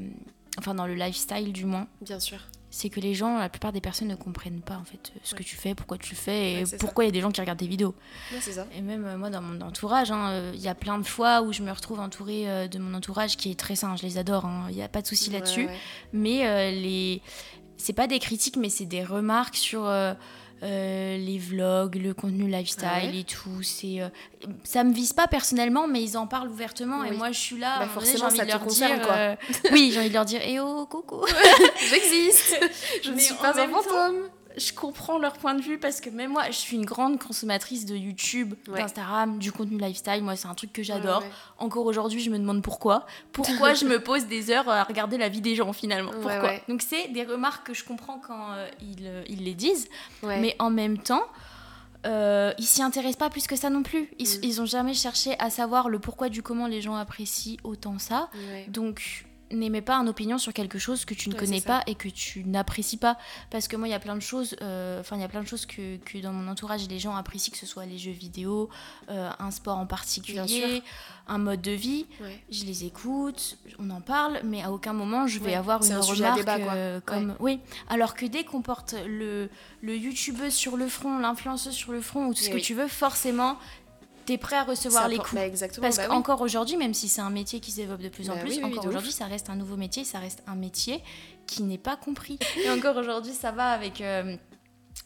[0.58, 2.38] enfin dans le lifestyle du moins, Bien sûr.
[2.70, 5.42] c'est que les gens, la plupart des personnes ne comprennent pas en fait ce que
[5.42, 7.58] tu fais, pourquoi tu le fais et pourquoi il y a des gens qui regardent
[7.58, 7.94] tes vidéos.
[8.30, 8.66] Ouais, c'est ça.
[8.76, 11.52] Et même euh, moi dans mon entourage, hein, il y a plein de fois où
[11.54, 14.66] je me retrouve entourée de mon entourage qui est très sain, je les adore, hein,
[14.68, 15.68] il n'y a pas de souci là-dessus.
[16.12, 17.22] Mais les,
[17.78, 19.90] c'est pas des critiques, mais c'est des remarques sur
[20.64, 23.62] euh, les vlogs, le contenu lifestyle Ah ouais et tout.
[23.62, 24.08] C'est, euh,
[24.64, 27.80] ça me vise pas personnellement, mais ils en parlent ouvertement et moi je suis là.
[27.80, 29.16] Bah, forcément, j'ai ça envie de leur concerne, dire, quoi.
[29.16, 29.36] euh,
[29.72, 31.20] oui, j'ai envie de leur dire, eh oh, coucou.
[31.90, 32.58] J'existe
[33.04, 36.30] Je ne suis pas un fantôme je comprends leur point de vue parce que même
[36.32, 38.78] moi, je suis une grande consommatrice de YouTube, Ouais.
[38.80, 40.22] d'Instagram, du contenu lifestyle.
[40.22, 41.20] Moi, c'est un truc que j'adore.
[41.22, 41.32] Ouais, ouais.
[41.58, 43.06] Encore aujourd'hui, je me demande pourquoi.
[43.32, 46.12] Pourquoi je me pose des heures à regarder la vie des gens finalement?
[46.12, 46.52] Pourquoi?
[46.68, 49.88] Donc, c'est des remarques que je comprends quand euh, ils, euh, ils les disent.
[50.22, 51.24] Mais en même temps,
[52.06, 54.10] euh, ils s'y intéressent pas plus que ça non plus.
[54.18, 54.40] Ils, Mm.
[54.42, 58.28] ils ont jamais cherché à savoir le pourquoi du comment les gens apprécient autant ça.
[58.68, 61.94] Donc, n'aimez pas une opinion sur quelque chose que tu ne Ouais, connais pas et
[61.94, 63.16] que tu n'apprécies pas.
[63.50, 65.42] Parce que moi, il y a plein de choses, euh, enfin, il y a plein
[65.42, 68.10] de choses que, que dans mon entourage, les gens apprécient, que ce soit les jeux
[68.12, 68.68] vidéo,
[69.10, 70.82] euh, un sport en particulier,
[71.28, 72.06] un mode de vie.
[72.20, 72.42] Ouais.
[72.50, 75.92] Je les écoute, on en parle, mais à aucun moment je vais Ouais, avoir une
[75.92, 77.60] un remarque débat, euh, comme oui.
[77.88, 79.48] Alors que dès qu'on porte le
[79.82, 82.62] le youtubeuse sur le front, l'influenceuse sur le front ou tout ce Et que oui.
[82.62, 83.58] tu veux, forcément,
[84.26, 85.34] t'es prêt à recevoir les coups.
[85.34, 85.82] bah, exactement.
[85.86, 86.08] Parce bah oui.
[86.08, 88.50] qu'encore aujourd'hui, même si c'est un métier qui se développe de plus en Bah plus,
[88.50, 91.02] oui, oui, encore aujourd'hui, ça reste un nouveau métier, ça reste un métier
[91.46, 92.38] qui n'est pas compris.
[92.64, 94.00] Et encore aujourd'hui, ça va avec.
[94.00, 94.36] euh,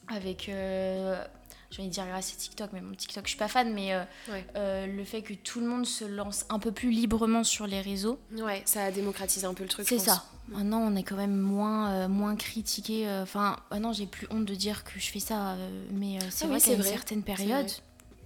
[0.09, 1.23] avec euh,
[1.71, 3.93] j'ai envie de dire grâce à TikTok, mais mon TikTok, je suis pas fan, mais
[3.93, 4.47] euh, Ouais.
[4.57, 7.81] euh, le fait que tout le monde se lance un peu plus librement sur les
[7.83, 9.87] réseaux, Ouais, ça a démocratisé un peu le truc.
[9.87, 10.25] c'est je ça.
[10.49, 13.07] Maintenant, on est quand même moins, euh, moins critiqué.
[13.07, 15.57] euh, Enfin, maintenant, j'ai plus honte de dire que je fais ça,
[15.93, 16.89] mais c'est Ah vrai oui, qu'à une vrai.
[16.91, 17.67] certaine période.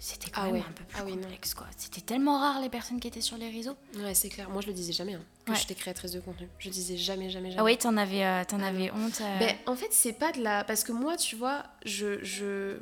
[0.04, 0.60] C'était quand Ah même ouais.
[0.60, 1.66] un peu plus Ah complexe, quoi.
[1.76, 3.76] C'était tellement rare les personnes qui étaient sur les réseaux.
[3.96, 4.50] Ouais, c'est clair.
[4.50, 5.56] Moi, je le disais jamais, hein, que Ouais.
[5.58, 6.48] j'étais créatrice de contenu.
[6.58, 7.60] Je le disais jamais, jamais, jamais.
[7.60, 9.20] Ah oui, t'en avais, euh, t'en Ah avais honte.
[9.20, 10.64] euh, Ben, en fait, c'est pas de la.
[10.64, 12.22] Parce que moi, tu vois, je.
[12.24, 12.78] je...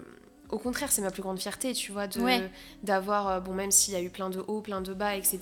[0.48, 2.50] Au contraire, c'est ma plus grande fierté, tu vois, de Ouais.
[2.82, 5.40] d'avoir, euh, bon, même s'il y a eu plein de hauts, plein de bas, etc.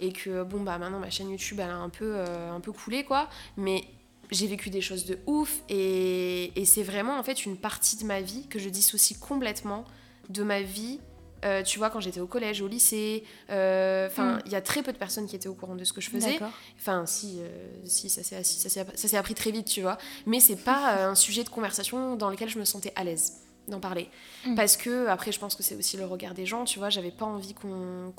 [0.00, 2.72] Et que, bon, bah maintenant, ma chaîne YouTube, elle a un peu, euh, un peu
[2.72, 3.30] coulé, quoi.
[3.56, 3.84] Mais
[4.30, 5.60] j'ai vécu des choses de ouf.
[5.70, 9.84] Et, et c'est vraiment, en fait, une partie de ma vie que je dissocie complètement
[10.28, 11.00] de ma vie.
[11.44, 14.42] euh, tu vois, quand j'étais au collège, au lycée, euh, enfin, Mm.
[14.46, 16.08] il y a très peu de personnes qui étaient au courant de ce que je
[16.10, 16.32] faisais.
[16.32, 16.50] D'accord.
[16.80, 17.48] Enfin, si, euh,
[17.84, 19.98] si ça s'est ça s'est- ça s'est appris très vite, tu vois.
[20.24, 23.34] Mais c'est pas un sujet de conversation dans lequel je me sentais à l'aise.
[23.68, 24.08] d'en parler.
[24.46, 24.54] Mm.
[24.54, 27.10] Parce que, après, je pense que c'est aussi le regard des gens, tu vois, j'avais
[27.10, 27.68] pas envie qu'on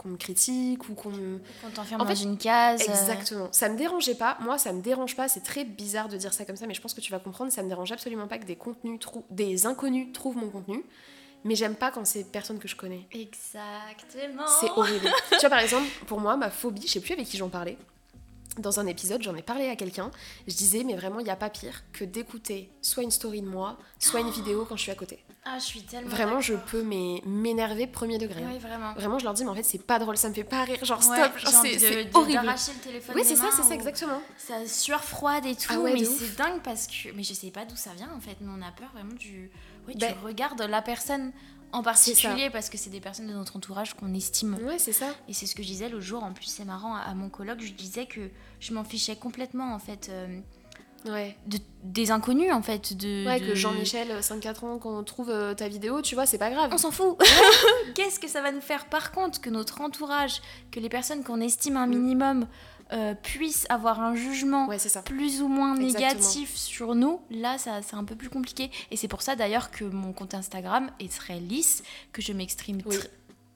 [0.03, 1.39] me critique ou qu'on me.
[1.61, 2.81] Qu'on t'enferme dans une case.
[2.81, 3.47] Exactement.
[3.53, 4.37] Ça me dérangeait pas.
[4.41, 5.29] Moi, ça me dérange pas.
[5.29, 7.49] C'est très bizarre de dire ça comme ça, mais je pense que tu vas comprendre.
[7.53, 8.99] Ça me dérange absolument pas que des contenus,
[9.31, 10.83] des inconnus trouvent mon contenu.
[11.47, 13.07] Mais j'aime pas quand c'est personne que je connais.
[13.11, 14.45] Exactement.
[14.59, 15.09] C'est horrible.
[15.31, 17.77] tu vois, par exemple, pour moi, ma phobie, je sais plus avec qui j'en parlais
[18.59, 20.11] dans un épisode, j'en ai parlé à quelqu'un.
[20.47, 23.47] Je disais, mais vraiment, il n'y a pas pire que d'écouter soit une story de
[23.47, 25.23] moi, soit une vidéo quand je suis à côté.
[25.45, 26.09] Ah, je suis tellement.
[26.09, 28.43] Vraiment, je peux m'énerver premier degré.
[28.43, 28.49] Hein.
[28.51, 28.93] Oui, vraiment.
[28.95, 30.83] Vraiment, je leur dis, mais en fait, c'est pas drôle, ça me fait pas rire.
[30.83, 32.33] Genre, stop, c'est horrible.
[32.33, 33.15] d'arracher le téléphone.
[33.15, 34.21] Oui, c'est ça, c'est ça, exactement.
[34.37, 35.67] Ça sueur froide et tout.
[35.69, 37.13] Ah mais c'est dingue parce que.
[37.15, 38.35] Mais je sais pas d'où ça vient en fait.
[38.41, 39.49] Mais on a peur vraiment du.
[39.87, 41.31] Oui, tu ben regardes la personne
[41.71, 44.57] en particulier parce que c'est des personnes de notre entourage qu'on estime.
[44.63, 45.07] Ouais, c'est ça.
[45.27, 46.23] Et c'est ce que je disais le jour.
[46.23, 48.29] En plus, c'est marrant, à mon colloque, je disais que
[48.59, 50.09] je m'en fichais complètement, en fait.
[50.09, 50.39] Euh,
[51.05, 51.37] ouais.
[51.45, 55.67] De, des inconnus en fait de, ouais que Jean-Michel 5-4 ans qu'on trouve euh, ta
[55.69, 57.17] vidéo tu vois c'est pas grave on s'en fout
[57.95, 61.39] qu'est-ce que ça va nous faire par contre que notre entourage que les personnes qu'on
[61.39, 61.89] estime un mm.
[61.89, 62.47] minimum
[62.93, 64.69] euh, puissent avoir un jugement
[65.03, 68.71] plus ou moins négatif sur nous, là, ça, c'est un peu plus compliqué.
[68.91, 71.83] Et c'est pour ça d'ailleurs que mon compte Instagram est très lisse,
[72.13, 72.81] que je m'exprime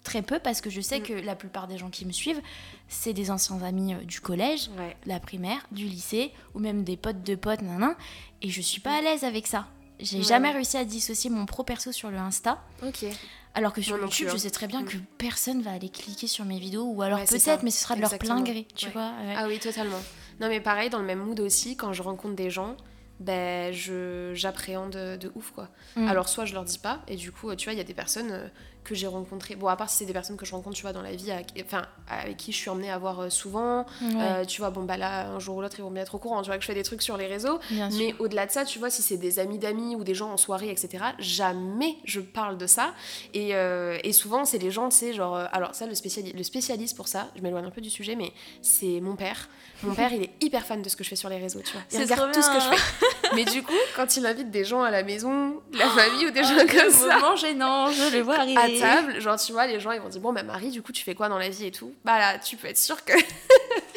[0.04, 1.04] très peu, parce que je sais mm.
[1.04, 2.42] que la plupart des gens qui me suivent,
[2.88, 4.70] c'est des anciens amis euh, du collège,
[5.06, 7.96] la primaire, du lycée, ou même des potes de potes, nan,
[8.42, 9.68] et je suis pas à l'aise avec ça.
[10.02, 12.62] J'ai jamais réussi à dissocier mon pro perso sur le Insta.
[12.84, 13.06] Ok.
[13.54, 14.38] Alors que sur YouTube, je hein.
[14.38, 15.06] sais très bien que mm.
[15.18, 18.18] personne va aller cliquer sur mes vidéos, ou alors peut-être, mais ce sera de leur
[18.18, 19.12] plein gré, tu vois.
[19.36, 20.02] Ah oui, totalement.
[20.40, 22.76] Non, mais pareil, dans le même mood aussi, quand je rencontre des gens,
[23.20, 25.70] ben, je, j'appréhende de, ouf, quoi.
[25.96, 26.08] Mm.
[26.08, 27.94] Alors, soit je leur dis pas, et du coup, tu vois, il y a des
[27.94, 28.48] personnes euh,
[28.84, 29.56] que j'ai rencontrées.
[29.56, 31.32] Bon, à part si c'est des personnes que je rencontre, tu vois, dans la vie,
[31.32, 33.86] avec, enfin, avec qui je suis emmenée à voir euh, souvent.
[34.02, 36.20] Euh, tu vois, bon, bah là, un jour ou l'autre, ils vont bien être au
[36.20, 37.60] courant, tu vois, que je fais des trucs sur les réseaux.
[37.72, 40.38] mais au-delà de ça, tu vois, si c'est des amis d'amis ou des gens en
[40.38, 42.94] soirée, etc., jamais je parle de ça.
[43.34, 45.36] Et, et souvent, c'est les gens, tu sais, genre.
[45.52, 48.32] alors, ça, le, spécialiste, le spécialiste pour ça, je m'éloigne un peu du sujet, mais
[48.62, 49.50] c'est mon père.
[49.84, 51.72] Mon père, il est hyper fan de ce que je fais sur les réseaux, tu
[51.74, 51.82] vois.
[51.92, 53.36] Il regarde tout ce que je fais.
[53.36, 56.44] Mais du coup, quand il invite des gens à la maison, la famille ou des
[56.44, 57.16] gens comme ça.
[57.20, 58.84] moment gênant, je les vois arriver.
[58.84, 60.92] À table, genre, tu vois, les gens, ils vont dire Bon, bah, Marie, du coup,
[60.92, 61.94] tu fais quoi dans la vie et tout?
[62.04, 63.14] Bah là, tu peux être sûre que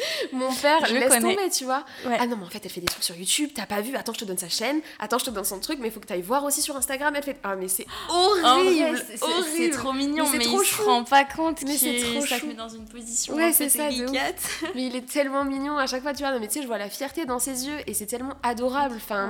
[0.31, 1.35] mon père je laisse connais.
[1.35, 1.85] tomber, tu vois.
[2.05, 3.95] Ah non, mais en fait, elle fait des trucs sur YouTube, t'as pas vu?
[3.95, 4.81] Attends, je te donne sa chaîne.
[4.99, 7.13] Attends, je te donne son truc, mais il faut que t'ailles voir aussi sur Instagram.
[7.15, 11.63] Elle fait Ah, mais c'est horrible C'est trop mignon, mais, il se rend pas compte
[11.63, 14.41] mais c'est trop ça te met dans une position ouais, c'est ça, délicate.
[14.75, 16.31] mais il est tellement mignon à chaque fois, tu vois.
[16.31, 18.95] Non, mais tu sais, je vois la fierté dans ses yeux et c'est tellement adorable.
[18.97, 19.29] Enfin,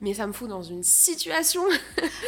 [0.00, 1.62] mais ça me fout dans une situation.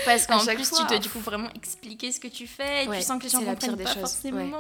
[0.05, 2.89] Parce qu'en plus, fois, tu dois du coup vraiment expliquer ce que tu fais et
[2.89, 4.01] tu sens que les gens la pire des pas choses.
[4.01, 4.51] forcément.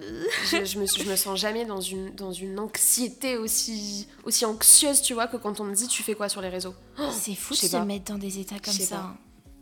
[0.50, 5.02] je, je, me, je me sens jamais dans une, dans une anxiété aussi, aussi anxieuse,
[5.02, 6.74] tu vois, que quand on me dit tu fais quoi sur les réseaux.
[6.98, 9.14] Oh, c'est fou de se mettre dans des états comme ça.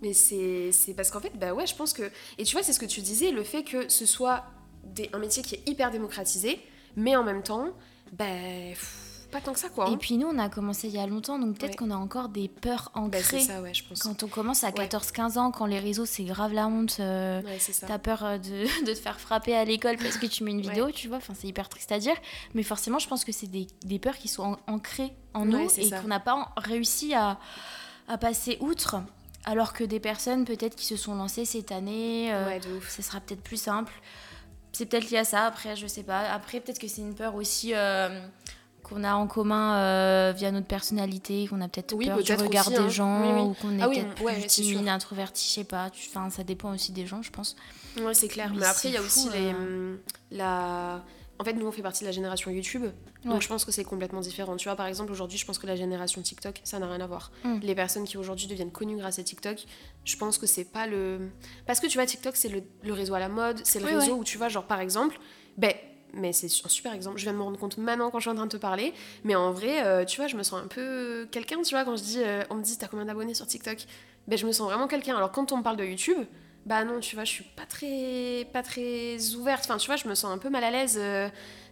[0.02, 2.10] Mais c'est parce qu'en fait, bah ouais, je pense que.
[2.38, 4.44] Et tu vois, c'est ce que tu disais, le fait que ce soit
[4.84, 6.60] des, un métier qui est hyper démocratisé,
[6.96, 7.68] mais en même temps,
[8.12, 8.24] bah
[9.30, 9.88] pas tant que ça quoi.
[9.88, 9.96] Et hein.
[9.98, 12.48] puis nous on a commencé il y a longtemps donc peut-être qu'on a encore des
[12.48, 13.40] peurs bah, ancrées.
[13.40, 14.00] ça ouais je pense.
[14.00, 17.42] Quand on commence à 14-15 ans, quand les réseaux c'est grave la honte, euh,
[17.86, 20.60] t'as peur euh, de, de, te faire frapper à l'école parce que tu mets une
[20.60, 22.16] vidéo, tu vois, enfin c'est hyper triste à dire.
[22.54, 25.90] Mais forcément je pense que c'est des, des, peurs qui sont ancrées en nous et
[25.90, 27.38] qu'on n'a pas réussi à,
[28.08, 28.96] à passer outre.
[29.44, 32.58] Alors que des personnes peut-être qui se sont lancées cette année, euh,
[32.88, 33.92] ce sera peut-être plus simple.
[34.72, 36.20] C'est peut-être lié à ça, après je sais pas.
[36.30, 38.20] Après peut-être que c'est une peur aussi euh,
[38.90, 42.76] qu'on a en commun euh, via notre personnalité, qu'on a peut-être peur du regard des
[42.76, 42.88] hein.
[42.88, 45.90] gens, ou qu'on est ah peut-être plus timide, introverti, je sais pas.
[46.08, 47.56] Enfin, ça dépend aussi des gens, je pense.
[48.00, 48.52] Ouais, c'est clair.
[48.54, 49.96] Mais, après, il y a aussi les, euh.
[50.30, 51.04] la...
[51.38, 52.84] En fait, nous, on fait partie de la génération YouTube.
[53.24, 54.56] Donc, je pense que c'est complètement différent.
[54.56, 57.06] Tu vois, par exemple, aujourd'hui, je pense que la génération TikTok, ça n'a rien à
[57.06, 57.32] voir.
[57.44, 57.60] Mm.
[57.62, 59.64] Les personnes qui aujourd'hui deviennent connues grâce à TikTok,
[60.04, 61.30] je pense que c'est pas le.
[61.66, 62.50] Parce que tu vois, TikTok, c'est
[62.82, 65.18] le, réseau à la mode, c'est le réseau où tu vois, genre, par exemple,
[65.56, 65.72] ben
[66.14, 67.18] mais c'est un super exemple.
[67.18, 68.92] Je viens de me rendre compte maintenant quand je suis en train de te parler.
[69.24, 71.96] Mais en vrai, euh, tu vois, je me sens un peu quelqu'un, tu vois, quand
[71.96, 73.78] je dis, euh, on me dit, t'as combien d'abonnés sur TikTok?
[74.28, 75.16] Ben, je me sens vraiment quelqu'un.
[75.16, 76.26] Alors, quand on me parle de YouTube,
[76.66, 79.64] bah non, tu vois, je suis pas très, pas très ouverte.
[79.64, 80.98] Enfin, tu vois, je me sens un peu mal à l'aise.
[81.00, 81.28] Euh,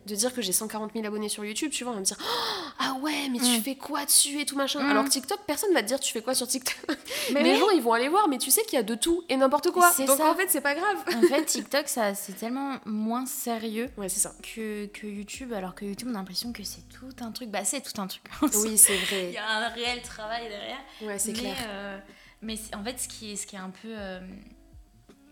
[0.09, 2.17] de dire que j'ai 140 000 abonnés sur YouTube, tu vois, on va me dire
[2.21, 3.63] oh, Ah ouais, mais tu mm.
[3.63, 4.83] fais quoi dessus et tout machin.
[4.83, 4.91] Mm.
[4.91, 6.77] Alors TikTok, personne va te dire tu fais quoi sur TikTok.
[7.33, 9.23] Mais les gens, ils vont aller voir, mais tu sais qu'il y a de tout
[9.29, 9.93] et n'importe quoi.
[10.07, 10.97] Donc en fait, c'est pas grave.
[11.15, 14.33] En fait, TikTok, ça, c'est tellement moins sérieux ouais, ça.
[14.43, 17.51] Que, que YouTube, alors que YouTube, on a l'impression que c'est tout un truc.
[17.51, 18.23] Bah, c'est tout un truc.
[18.43, 19.29] oui, c'est vrai.
[19.29, 20.79] Il y a un réel travail derrière.
[21.03, 21.57] Ouais, c'est clair.
[21.69, 21.99] Euh,
[22.43, 23.89] mais en fait, ce qui est, ce qui est un peu.
[23.91, 24.21] Euh,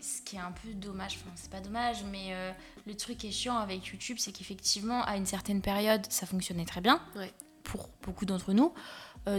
[0.07, 2.52] ce qui est un peu dommage, enfin c'est pas dommage, mais euh,
[2.86, 6.80] le truc est chiant avec YouTube, c'est qu'effectivement, à une certaine période, ça fonctionnait très
[6.80, 7.00] bien.
[7.64, 8.72] pour beaucoup d'entre nous.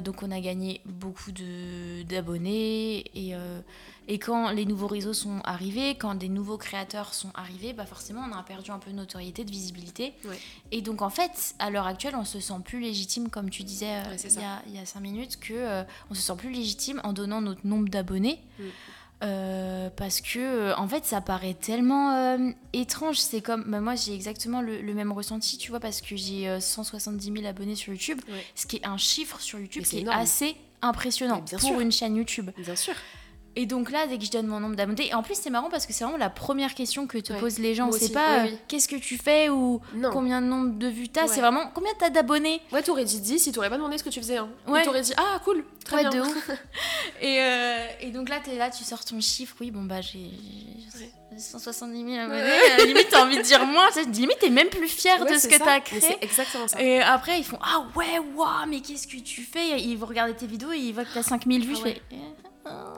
[0.01, 3.33] donc on a gagné beaucoup d'abonnés et,
[4.09, 8.25] et quand les nouveaux réseaux sont arrivés, quand des nouveaux créateurs sont arrivés, bah forcément
[8.29, 10.13] on a perdu un peu de notoriété, de visibilité.
[10.71, 13.97] Et donc en fait, à l'heure actuelle, on se sent plus légitime, comme tu disais
[13.97, 17.41] euh, il, y a, cinq minutes, que euh, on se sent plus légitime en donnant
[17.41, 18.39] notre nombre d'abonnés.
[18.59, 18.63] Mm.
[19.23, 22.37] Euh, parce que en fait ça paraît tellement
[22.73, 23.17] étrange.
[23.17, 27.33] C'est comme bah, moi j'ai exactement le, même ressenti tu vois parce que j'ai 170
[27.33, 28.21] 000 abonnés sur YouTube
[28.55, 32.51] ce qui est un chiffre sur YouTube qui est assez impressionnant pour une chaîne YouTube.
[32.57, 32.93] Bien sûr
[33.59, 35.71] et donc là, dès que je donne mon nombre d'abonnés, et en plus c'est marrant
[35.71, 37.91] parce que c'est vraiment la première question que te posent les gens.
[37.91, 39.81] C'est pas euh, qu'est-ce que tu fais ou
[40.13, 42.61] combien de nombre de vues t'as, c'est vraiment combien t'as d'abonnés?
[42.71, 44.37] Ouais, t'aurais dit 10 si t'aurais pas demandé ce que tu faisais.
[44.37, 44.49] Hein.
[44.67, 44.83] Ouais.
[44.83, 46.11] T'aurais dit ah cool, très bien.
[46.11, 46.51] De ouf.
[47.21, 49.55] et, euh, et, donc là, t'es là, tu sors ton chiffre.
[49.59, 50.29] Oui, bon bah j'ai
[51.35, 52.41] 170 000 abonnés.
[52.79, 53.89] Euh, limite, t'as envie de dire moins.
[54.13, 55.99] Limite, t'es même plus fier de ce que t'as créé.
[55.99, 56.79] C'est exactement ça.
[56.79, 59.81] Et après, ils font ah ouais, waouh, mais qu'est-ce que tu fais?
[59.81, 61.75] Ils vont regarder tes vidéos et ils voient que t'as 5000 vues.
[61.83, 62.96] Ah je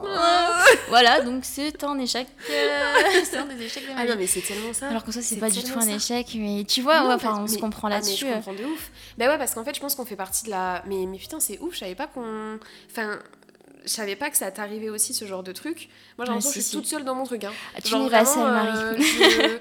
[0.89, 2.27] voilà, donc c'est un échec.
[2.49, 4.89] Euh, c'est un des échecs de ma Ah non, mais c'est tellement ça.
[4.89, 7.57] Alors que ça, c'est pas du tout un échec, mais tu vois, enfin, on se
[7.57, 8.25] comprend ah, là-dessus.
[8.27, 8.91] je comprends de ouf.
[9.17, 10.83] Bah ouais, parce qu'en fait, je pense qu'on fait partie de la.
[10.87, 12.59] Mais, mais putain, c'est ouf, je savais pas qu'on.
[12.91, 13.19] Enfin,
[13.83, 15.89] je savais pas que ça t'arrivait aussi ce genre de truc.
[16.17, 17.43] Moi, j'ai l'impression que je suis toute seule dans mon truc.
[17.43, 17.51] Hein.
[17.75, 18.77] Ah, tu n'es pas seule, Marie.
[18.77, 19.57] Euh, je,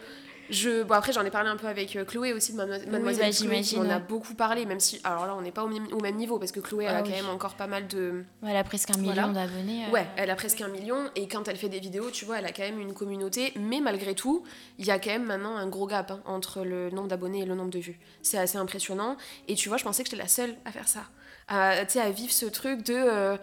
[0.85, 3.81] bon, après, j'en ai parlé un peu avec euh, Chloé aussi de Mademoiselle oui, bah,
[3.81, 5.01] On a beaucoup parlé, même si.
[5.05, 6.99] Alors là, on n'est pas au même, au même, niveau parce que Chloé, elle a
[6.99, 8.25] ah quand même encore pas mal de.
[8.47, 9.87] elle a presque un million d'abonnés.
[9.87, 9.93] Euh.
[9.93, 10.97] Ouais, elle a presque un million.
[11.17, 13.53] Et quand elle fait des vidéos, tu vois, elle a quand même une communauté.
[13.57, 14.45] Mais malgré tout,
[14.79, 17.47] il y a quand même maintenant un gros gap hein, entre le nombre d'abonnés et
[17.47, 17.99] le nombre de vues.
[18.23, 19.17] C'est assez impressionnant.
[19.47, 21.03] Et tu vois, je pensais que j'étais la seule à faire ça
[21.49, 23.37] à, à vivre ce truc de euh,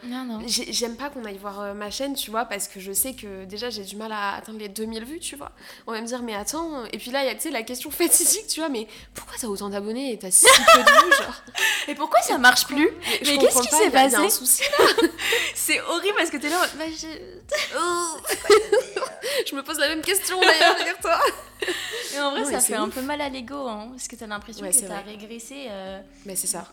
[0.45, 3.45] j'aime pas qu'on aille voir euh, ma chaîne tu vois parce que je sais que
[3.45, 5.51] déjà j'ai du mal à atteindre les 2000 vues tu vois.
[5.87, 8.47] On va me dire mais attends et puis là il y a la question fatidique
[8.47, 11.41] tu vois mais pourquoi t'as autant d'abonnés et t'as si peu de vues genre?
[11.87, 12.89] Et pourquoi ça marche plus?
[13.21, 14.17] Mais, qu'est-ce qui s'est passé
[15.53, 17.07] c'est horrible parce que t'es là bah, je...
[19.45, 21.19] je me pose la même question d'ailleurs toi.
[22.15, 24.67] Et en vrai ça fait un peu mal à l'ego hein, parce que t'as l'impression
[24.67, 26.65] que t'as régressé euh, mais c'est ça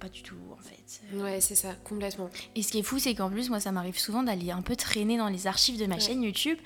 [0.00, 1.02] pas du tout en fait.
[1.16, 2.30] Ouais, c'est ça, complètement.
[2.56, 4.74] Et ce qui est fou, c'est qu'en plus, moi, ça m'arrive souvent d'aller un peu
[4.74, 6.58] traîner dans les archives de ma chaîne YouTube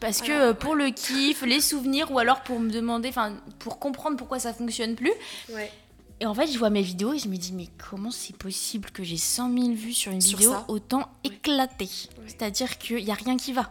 [0.00, 3.78] parce que euh, pour le kiff, les souvenirs ou alors pour me demander, enfin, pour
[3.78, 5.12] comprendre pourquoi ça fonctionne plus.
[5.52, 5.72] Ouais.
[6.20, 8.90] Et en fait, je vois mes vidéos et je me dis, mais comment c'est possible
[8.90, 11.88] que j'ai 100 000 vues sur une vidéo autant éclatée?
[12.26, 13.70] C'est-à-dire qu'il n'y a rien qui va.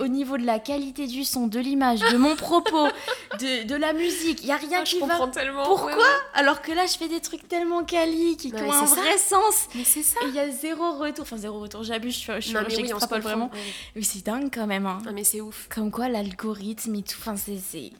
[0.00, 2.88] Au, niveau de la qualité du son, de l'image, de mon propos,
[3.40, 5.26] de, de, la musique, il n'y a rien ah, qui va.
[5.28, 5.64] Tellement.
[5.64, 5.96] Pourquoi
[6.34, 9.68] Alors que là, je fais des trucs tellement quali, qui ont un vrai sens.
[9.74, 10.20] Mais c'est ça.
[10.26, 11.22] il y a zéro retour.
[11.22, 13.50] Enfin, zéro retour, j'abuse, je, je, j'extrapole vraiment.
[13.94, 14.86] Mais c'est dingue quand même.
[14.86, 14.98] Hein.
[15.04, 15.68] Non, mais c'est ouf.
[15.68, 17.16] Comme quoi, l'algorithme et tout.
[17.18, 17.92] Enfin, c'est.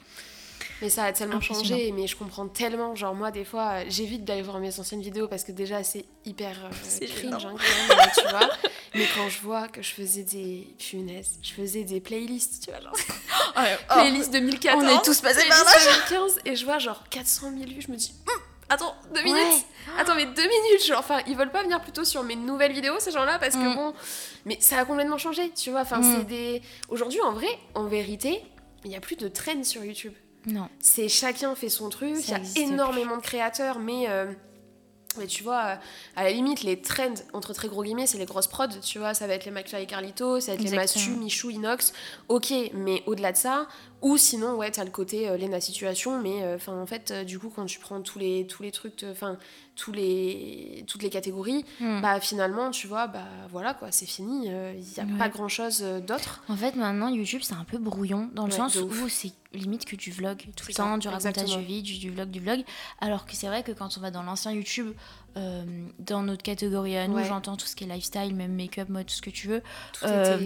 [0.81, 2.95] Mais ça a tellement changé, mais je comprends tellement.
[2.95, 6.57] Genre, moi, des fois, j'évite d'aller voir mes anciennes vidéos parce que déjà, c'est hyper
[6.65, 8.49] euh, cringe, hein, quand même, tu vois.
[8.95, 10.75] Mais quand je vois que je faisais des.
[10.79, 12.95] Punaises, je faisais des playlists, tu vois, genre.
[13.57, 14.85] Oh, playlists 2014.
[14.85, 15.73] On est tous passés par là.
[16.09, 18.15] 2015, et je vois genre 400 000 vues, je me dis.
[18.29, 19.65] Hum, attends, deux minutes
[19.99, 23.01] Attends, mais deux minutes genre, Enfin, ils veulent pas venir plutôt sur mes nouvelles vidéos,
[23.01, 23.75] ces gens-là, parce que mm.
[23.75, 23.95] bon.
[24.45, 25.81] Mais ça a complètement changé, tu vois.
[25.81, 26.27] Enfin, c'est mm.
[26.27, 26.63] des.
[26.89, 28.43] Aujourd'hui, en vrai, en vérité,
[28.85, 30.15] il n'y a plus de trends sur YouTube.
[30.49, 30.69] Non.
[30.81, 34.07] C'est chacun fait son truc, il y a énormément de créateurs, mais.
[34.09, 34.33] Euh,
[35.17, 35.75] mais tu vois, euh,
[36.17, 39.15] à la limite, les trends, entre très gros guillemets, c'est les grosses prods, tu vois,
[39.15, 41.93] ça va être les McFly et Carlito, ça va être les Massu, Michou, Inox,
[42.29, 43.67] ok, mais au-delà de ça,
[44.01, 47.25] ou sinon, ouais, t'as le côté euh, Lena Situation, mais euh, enfin en fait, euh,
[47.25, 49.37] du coup, quand tu prends tous les, tous les trucs, enfin,
[49.75, 52.01] tous les, toutes les catégories, hmm.
[52.01, 55.81] bah finalement, tu vois, bah voilà quoi, c'est fini, il n'y a pas grand chose
[56.07, 56.43] d'autre.
[56.49, 59.97] En fait, maintenant, YouTube, c'est un peu brouillon, dans le sens où c'est limite que
[59.97, 62.65] tu vlogs tout le temps, du racontage de vie, du, du vlog, du vlog.
[63.01, 64.93] Alors que c'est vrai que quand on va dans l'ancien YouTube,
[65.37, 65.65] euh,
[65.99, 69.15] dans notre catégorie à nous, j'entends tout ce qui est lifestyle, même make-up, mode, tout
[69.15, 69.63] ce que tu veux.
[70.03, 70.39] Euh,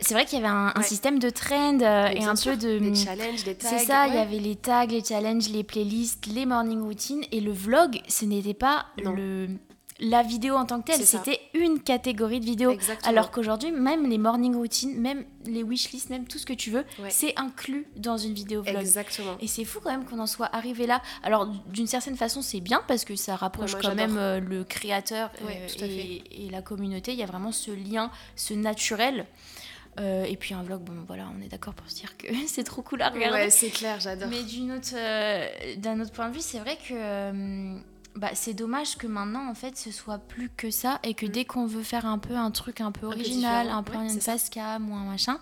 [0.00, 2.78] c'est vrai qu'il y avait un, système de trend euh, et un peu de.
[2.78, 3.68] Des challenges, des tags.
[3.68, 7.24] C'est ça, il y avait les tags, les challenges, les playlists, les morning routines.
[7.32, 9.48] Et le vlog, ce n'était pas le
[10.00, 12.76] la vidéo en tant que telle, c'était une catégorie de vidéos.
[13.04, 16.84] Alors qu'aujourd'hui, même les morning routines, même les wishlists, même tout ce que tu veux,
[17.08, 18.76] c'est inclus dans une vidéo vlog.
[18.76, 19.36] Exactement.
[19.40, 21.02] Et c'est fou quand même qu'on en soit arrivé là.
[21.22, 25.30] Alors d'une certaine façon, c'est bien parce que ça rapproche quand même euh, le créateur
[25.42, 27.12] euh, et, la communauté.
[27.12, 29.26] Il y a vraiment ce lien, ce naturel.
[29.98, 32.64] Euh, et puis un vlog, bon voilà, on est d'accord pour se dire que c'est
[32.64, 33.36] trop cool à regarder.
[33.36, 34.28] Ouais, c'est clair, j'adore.
[34.30, 34.94] Mais d'une autre,
[35.76, 37.74] d'un autre point de vue, c'est vrai que
[38.20, 41.30] bah, c'est dommage que maintenant, en fait, ce soit plus que ça et que mm.
[41.30, 44.20] dès qu'on veut faire un peu un truc un peu original, un peu, un, une
[44.20, 45.38] face cam ou un machin,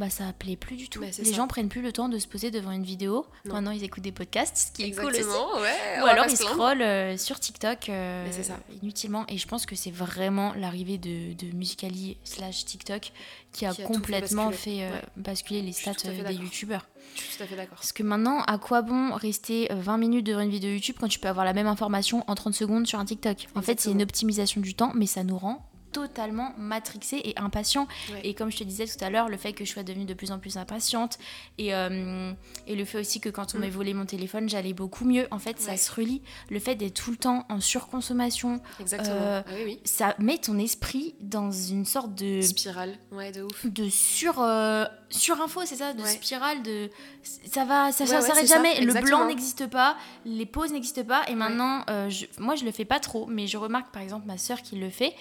[0.00, 1.00] bah ça plaît plus du tout.
[1.00, 1.36] Bah, les ça.
[1.36, 3.26] gens prennent plus le temps de se poser devant une vidéo.
[3.44, 3.54] Non.
[3.54, 5.18] Maintenant, ils écoutent des podcasts, ce qui est cool aussi.
[5.18, 6.02] Exactement, ouais.
[6.02, 8.58] Ou alors ils scrollent euh, sur TikTok euh, ça.
[8.82, 9.24] inutilement.
[9.28, 13.12] Et je pense que c'est vraiment l'arrivée de, de Musicali slash TikTok
[13.52, 14.78] qui a Qui a tout fait complètement basculer.
[14.78, 15.02] fait, euh, Ouais.
[15.16, 15.92] basculer les stats
[16.26, 16.86] des youtubeurs.
[17.16, 17.76] Je suis tout à fait d'accord.
[17.76, 21.08] Parce que maintenant, à quoi bon rester euh, 20 minutes devant une vidéo YouTube quand
[21.08, 23.48] tu peux avoir la même information en 30 secondes sur un TikTok?
[23.54, 24.02] En fait, c'est une Exactement.
[24.02, 27.86] optimisation du temps, mais ça nous rend totalement matrixés et impatients.
[28.12, 28.20] Ouais.
[28.24, 30.14] Et comme je te disais tout à l'heure, le fait que je sois devenue de
[30.14, 31.18] plus en plus impatiente
[31.58, 32.32] et, euh,
[32.66, 33.60] et le fait aussi que quand on Mm.
[33.60, 35.26] m'ait volé mon téléphone, j'allais beaucoup mieux.
[35.30, 36.22] En fait, ça se relie.
[36.50, 38.60] Le fait d'être tout le temps en surconsommation.
[38.92, 39.80] Euh, oui, oui.
[39.84, 43.66] ça met ton esprit dans une sorte de Spirale, ouais, de ouf.
[43.66, 45.92] de sur euh, surinfo c'est ça?
[45.92, 46.88] De spirale de
[47.22, 49.18] ça va ça, s'arrête ça, jamais le exactement.
[49.18, 53.00] blanc n'existe pas les pauses n'existent pas et maintenant je- moi je le fais pas
[53.00, 55.14] trop mais je remarque par exemple ma sœur qui le fait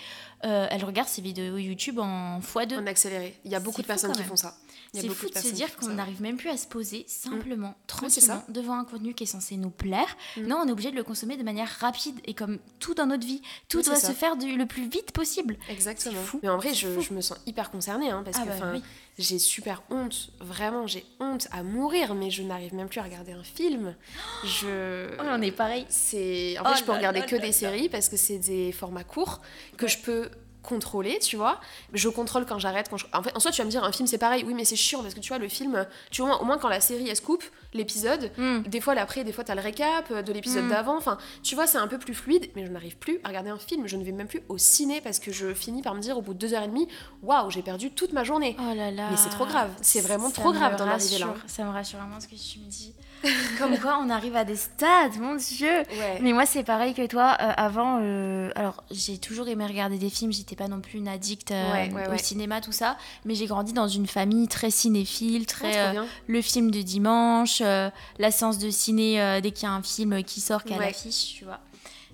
[0.45, 3.35] euh, elle regarde ses vidéos YouTube en x2 En accéléré.
[3.43, 4.55] Il y a beaucoup de personnes qui font ça.
[4.93, 8.45] C'est fou de se dire qu'on n'arrive même plus à se poser simplement, tranquillement, ça.
[8.49, 10.17] devant un contenu qui est censé nous plaire.
[10.37, 10.47] Mm.
[10.47, 13.25] Non, on est obligé de le consommer de manière rapide et comme tout dans notre
[13.25, 15.57] vie, tout Oui, doit se faire du- le plus vite possible.
[15.69, 16.21] Exactement.
[16.21, 16.39] Fou.
[16.41, 18.83] Mais en vrai, je, me sens hyper concernée hein, parce Ah que bah oui.
[19.17, 20.31] j'ai super honte.
[20.39, 23.95] Vraiment, j'ai honte à mourir, mais je n'arrive même plus à regarder un film.
[24.43, 25.09] Je.
[25.19, 25.85] Oh, on est pareil.
[25.89, 26.57] C'est.
[26.59, 29.03] En Oh fait, je peux là regarder que des séries parce que c'est des formats
[29.03, 29.41] courts
[29.77, 30.29] que je peux
[30.63, 31.59] contrôler, tu vois.
[31.93, 32.89] Je contrôle quand j'arrête.
[33.13, 34.43] En fait, en soi, tu vas me dire un film, c'est pareil.
[34.45, 36.69] Oui, mais c'est chiant parce que tu vois, le film, tu vois, au moins quand
[36.69, 37.43] la série elle se coupe,
[37.73, 38.61] l'épisode, Mm.
[38.67, 40.69] des fois l'après, des fois t'as le récap de l'épisode Mm.
[40.69, 40.97] d'avant.
[40.97, 43.57] Enfin, tu vois, c'est un peu plus fluide, mais je n'arrive plus à regarder un
[43.59, 43.87] film.
[43.87, 46.21] Je ne vais même plus au ciné parce que je finis par me dire au
[46.21, 46.87] bout de deux heures et demie,
[47.21, 48.55] waouh, j'ai perdu toute ma journée.
[48.59, 49.07] Oh là là.
[49.11, 49.69] Mais c'est trop grave.
[49.81, 51.33] C'est vraiment Ça trop grave d'en arriver là.
[51.47, 52.93] Ça me rassure vraiment ce que tu me dis.
[53.59, 55.67] Comme quoi, on arrive à des stades, mon Dieu.
[55.67, 56.19] Ouais.
[56.21, 57.35] Mais moi, c'est pareil que toi.
[57.41, 60.31] euh, avant, euh, alors j'ai toujours aimé regarder des films.
[60.31, 62.97] J'étais pas non plus une addict euh, Ouais, ouais, au cinéma, tout ça.
[63.25, 67.89] Mais j'ai grandi dans une famille très cinéphile, très euh, le film de dimanche, euh,
[68.17, 70.77] la séance de ciné euh, dès qu'il y a un film qui sort, qui a
[70.77, 70.85] Ouais.
[70.87, 71.59] l'affiche, tu vois.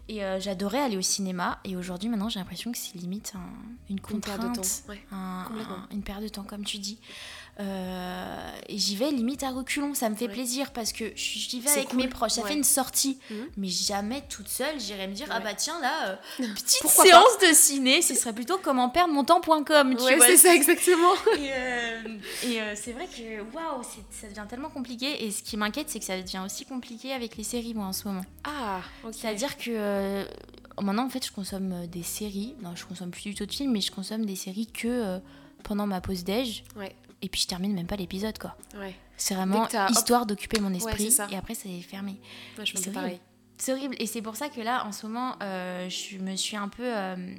[0.08, 1.58] Et euh, j'adorais aller au cinéma.
[1.64, 3.40] Et aujourd'hui, maintenant, j'ai l'impression que c'est limite un-
[3.90, 4.90] une Une contrainte, perte de temps.
[4.90, 5.04] Ouais.
[5.12, 5.76] un- Complètement.
[5.76, 7.00] un- une perte de temps, comme tu dis.
[7.60, 10.34] Euh, et j'y vais limite à reculons, ça me fait Ouais.
[10.34, 12.34] plaisir parce que j'y vais avec cool, mes proches.
[12.34, 12.50] Ça ouais.
[12.50, 13.48] fait une sortie, Mhm.
[13.58, 14.80] mais jamais toute seule.
[14.80, 16.16] J'irais me dire ah bah tiens là, euh,
[16.56, 18.02] petite Pourquoi séance de ciné.
[18.02, 19.96] Ce serait plutôt comment perdre mon temps.com.
[19.96, 21.14] Ouais, c'est ça exactement.
[21.38, 22.02] Et, euh,
[22.44, 25.26] et, c'est vrai que waouh, ça devient tellement compliqué.
[25.26, 27.94] Et ce qui m'inquiète, c'est que ça devient aussi compliqué avec les séries moi en
[27.94, 28.26] ce moment.
[28.44, 28.82] Ah.
[29.12, 30.26] C'est-à-dire que euh,
[30.82, 32.56] maintenant, en fait, je consomme des séries.
[32.62, 35.20] Non, je consomme plus du tout de films, mais je consomme des séries que euh,
[35.64, 36.64] pendant ma pause déj.
[36.76, 36.94] Ouais.
[37.26, 38.56] Et puis je termine même pas l'épisode, quoi.
[38.76, 38.94] Ouais.
[39.18, 39.74] C'est vraiment hop.
[39.90, 41.10] histoire d'occuper mon esprit.
[41.32, 42.20] et après, c'est fermé.
[42.64, 42.74] Je
[43.58, 43.96] C'est horrible.
[44.00, 46.84] Et c'est pour ça que là, en ce moment, euh, je me suis un peu.
[46.86, 47.36] euh,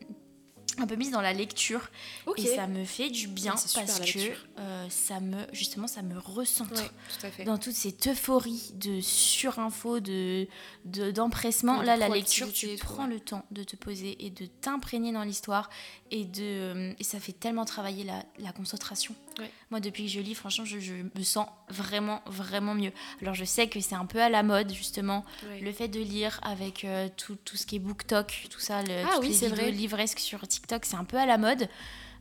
[0.79, 1.89] un peu mise dans la lecture
[2.37, 4.19] et ça me fait du bien super, parce que
[4.59, 7.45] euh, ça me justement ça me recentre Ouais, tout à fait.
[7.45, 10.47] dans toute cette euphorie de surinfo, de
[10.85, 11.77] de- d'empressement.
[11.77, 13.15] Ouais, de Là, la lecture, tu prends ouais.
[13.15, 15.71] le temps de te poser et de t'imprégner dans l'histoire
[16.11, 19.15] et de et ça fait tellement travailler la, la concentration.
[19.71, 22.93] Moi, depuis que je lis, franchement, je, je me sens vraiment vraiment mieux.
[23.21, 25.25] Alors, je sais que c'est un peu à la mode justement
[25.61, 29.05] le fait de lire avec euh, tout, tout ce qui est BookTok, tout ça, le,
[29.05, 29.71] Ah oui, les c'est vrai.
[29.71, 31.69] livresques sur TikTok, c'est un peu à la mode.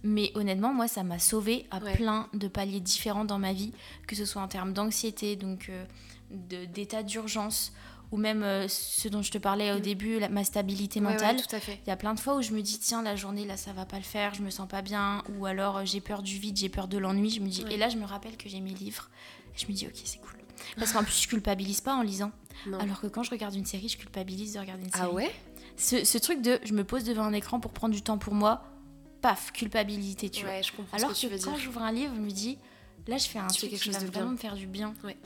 [0.03, 1.93] Mais honnêtement, moi, ça m'a sauvé à Ouais.
[1.93, 3.71] plein de paliers différents dans ma vie,
[4.07, 5.85] que ce soit en termes d'anxiété, donc euh,
[6.29, 7.73] d'état d'urgence,
[8.15, 9.81] ou même euh, ce dont je te parlais au Mm.
[9.81, 11.35] début, la- ma stabilité Ouais, ouais, mentale.
[11.35, 11.79] tout à fait.
[11.85, 13.73] Il y a plein de fois où je me dis, tiens, la journée, là, ça
[13.73, 16.37] va pas le faire, je me sens pas bien, ou alors euh, j'ai peur du
[16.37, 17.29] vide, j'ai peur de l'ennui.
[17.29, 17.73] Je me dis, Ouais.
[17.73, 19.09] et là, je me rappelle que j'ai mes livres.
[19.53, 20.31] Et je me dis, ok, c'est cool.
[20.77, 22.31] Parce qu'en plus, je culpabilise pas en lisant.
[22.67, 22.79] Non.
[22.79, 25.03] Alors que quand je regarde une série, je culpabilise de regarder une série.
[25.05, 25.31] ah ouais?
[25.75, 28.33] Ce, ce truc de je me pose devant un écran pour prendre du temps pour
[28.33, 28.63] moi,
[29.21, 30.61] paf, culpabilité, tu vois.
[30.61, 32.57] Je Alors que que, tu quand j'ouvre un livre, je me dis
[33.07, 34.31] là, je fais un Tu fais truc quelque qui chose va de vraiment bien.
[34.33, 34.93] me faire du bien.
[35.03, 35.17] Ouais.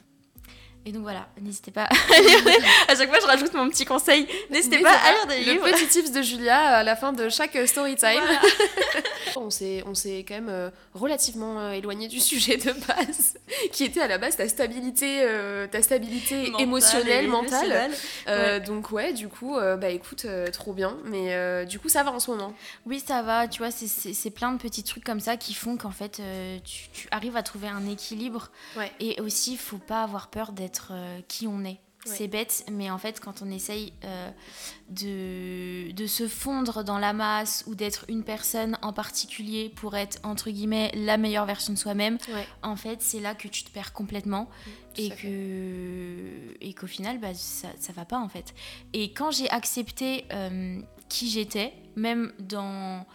[0.85, 1.83] Et donc voilà, n'hésitez pas.
[2.87, 4.27] à chaque fois, je rajoute mon petit conseil.
[4.49, 5.65] N'hésitez pas à lire des Le livres.
[5.69, 8.19] petit tips de Julia à la fin de chaque euh, story time.
[8.25, 8.41] Voilà.
[9.35, 9.83] On s'est,
[10.27, 13.37] quand même euh, relativement euh, éloigné du sujet de base,
[13.71, 17.65] qui était à la base ta stabilité, euh, ta stabilité émotionnelle, mentale.
[17.65, 17.91] émotionnelle.
[18.27, 20.97] Euh, Donc ouais, du coup, euh, bah écoute, trop bien.
[21.05, 22.53] Mais du coup, ça va en ce moment?
[22.85, 25.91] Oui, ça va, tu vois, c'est- plein de petits trucs comme ça qui font qu'en
[25.91, 26.21] fait,
[26.63, 28.49] tu, tu arrives à trouver un équilibre.
[28.77, 28.91] Ouais.
[28.99, 31.79] Et aussi, il faut pas avoir peur d'être euh, qui on est.
[32.05, 32.15] Ouais.
[32.15, 34.29] C'est bête, mais en fait, quand on essaye euh,
[34.89, 40.17] de, de se fondre dans la masse ou d'être une personne en particulier pour être,
[40.23, 42.47] entre guillemets, la meilleure version de soi-même, Ouais.
[42.63, 44.49] en fait, c'est là que tu te perds complètement
[44.97, 48.53] et que et qu'au final bah, ça, ça va pas en fait
[48.93, 53.05] et quand j'ai accepté euh, qui j'étais même dans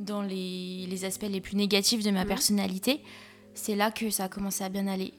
[0.00, 2.28] dans les, les aspects les plus négatifs de ma Mhm.
[2.28, 3.02] personnalité
[3.54, 5.12] c'est là que ça a commencé à bien aller.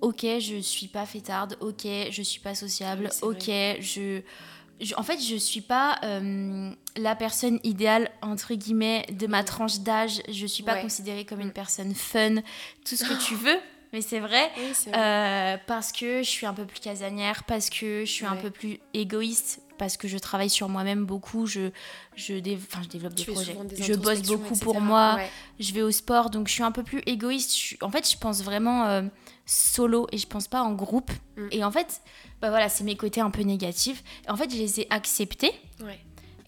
[0.00, 3.46] Ok, je suis pas fêtarde, ok, je suis pas sociable, ok,
[3.80, 4.20] je,
[4.96, 10.22] En fait, je suis pas euh, la personne idéale, entre guillemets, de ma tranche d'âge.
[10.28, 12.36] Je suis pas considérée comme une personne fun,
[12.84, 13.58] tout ce que tu veux.
[13.92, 14.50] Mais c'est vrai,
[14.94, 18.50] euh, parce que je suis un peu plus casanière, parce que je suis un peu
[18.50, 21.70] plus égoïste, parce que je travaille sur moi-même beaucoup, je,
[22.16, 25.18] je, je développe des projets, je bosse beaucoup pour moi,
[25.60, 27.76] je vais au sport, donc je suis un peu plus égoïste.
[27.80, 29.02] en fait, je pense vraiment euh,
[29.46, 31.10] solo et je pense pas en groupe.
[31.36, 31.48] Mm.
[31.52, 32.02] Et en fait,
[32.42, 34.02] bah voilà, c'est mes côtés un peu négatifs.
[34.28, 35.52] en fait, je les ai acceptés.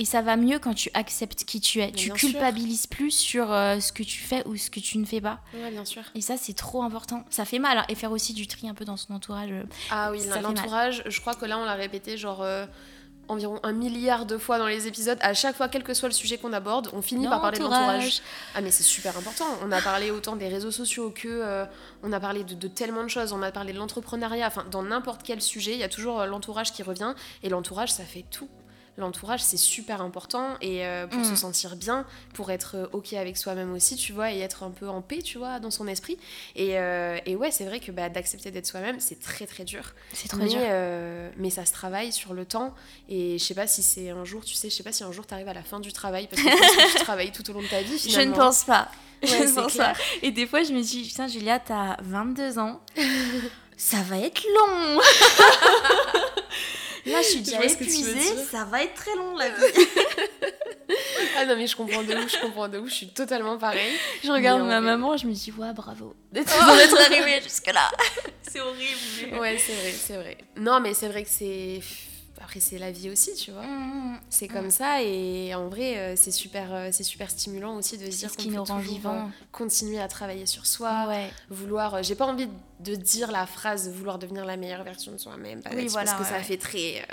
[0.00, 1.90] Et ça va mieux quand tu acceptes qui tu es.
[1.90, 5.20] tu culpabilises plus sur euh, ce que tu fais ou ce que tu ne fais
[5.20, 5.40] pas.
[5.52, 6.02] Ouais, bien sûr.
[6.14, 7.24] Et ça, c'est trop important.
[7.30, 7.78] Ça fait mal.
[7.78, 7.84] Hein.
[7.88, 9.50] Et faire aussi du tri un peu dans son entourage.
[9.50, 12.46] Euh, ah oui, l'entourage, je crois que là, on l'a répété genre
[13.28, 15.18] environ un milliard de fois dans les épisodes.
[15.20, 17.64] À chaque fois, quel que soit le sujet qu'on aborde, on finit par parler de
[17.64, 18.22] l'entourage.
[18.54, 19.46] Ah mais c'est super important.
[19.62, 21.64] On a parlé autant des réseaux sociaux que euh,
[22.02, 23.32] on a parlé de, tellement de choses.
[23.32, 24.46] On a parlé de l'entrepreneuriat.
[24.46, 27.14] Enfin, dans n'importe quel sujet, il y a toujours euh, l'entourage qui revient.
[27.42, 28.48] Et l'entourage, ça fait tout
[28.98, 30.56] l'entourage c'est super important.
[30.60, 31.36] Et euh, pour se mm.
[31.36, 34.88] sentir bien pour être euh, ok avec soi-même aussi tu vois et être un peu
[34.88, 36.18] en paix tu vois dans son esprit.
[36.56, 39.94] Et, euh, et ouais c'est vrai que bah, d'accepter d'être soi-même c'est très très dur.
[40.12, 40.60] C'est très dur.
[41.36, 42.74] Mais ça se travaille sur le temps.
[43.08, 45.12] Et je sais pas si c'est un jour tu sais je sais pas si un
[45.12, 47.62] jour tu arrives à la fin du travail parce que, tu travailles tout au long
[47.62, 48.24] de ta vie finalement.
[48.24, 48.88] je ne pense pas.
[49.22, 49.94] Je ne pense pas.
[50.22, 52.80] Et des fois je me dis putain Julia t'as 22 ans.
[53.78, 55.00] Ça va être long
[57.10, 59.54] Là, je suis déjà épuisée, ça va être très long la vie.
[61.36, 63.92] ah non, mais je comprends de ouf, je comprends de ouf, je suis totalement pareil.
[64.22, 66.96] Je regarde ma maman, je me dis, ouais, bravo d'être oh.
[66.96, 67.90] arrivée jusque-là.
[68.42, 69.38] c'est horrible.
[69.38, 70.38] Ouais, c'est vrai, c'est vrai.
[70.56, 71.80] Non, mais c'est vrai que c'est
[72.40, 73.62] après c'est la vie aussi tu vois.
[73.62, 74.20] Mmh, mmh.
[74.30, 78.10] c'est comme ça et en vrai euh, c'est super euh, c'est super stimulant aussi de
[78.10, 79.14] se dire qu'on peut toujours vivant.
[79.14, 81.08] Euh, continuer à travailler sur soi
[81.50, 82.48] vouloir j'ai pas envie
[82.80, 86.58] de dire la phrase vouloir devenir la meilleure version de soi-même parce que ça fait
[86.58, 87.06] très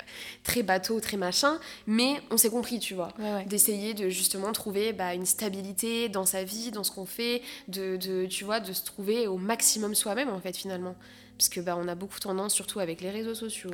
[0.44, 3.12] très bateau très machin mais on s'est compris tu vois.
[3.46, 7.96] D'essayer de justement trouver bah, une stabilité dans sa vie dans ce qu'on fait de,
[7.96, 10.94] de tu vois de se trouver au maximum soi-même en fait finalement
[11.36, 13.70] parce que bah, on a beaucoup tendance, surtout avec les réseaux sociaux,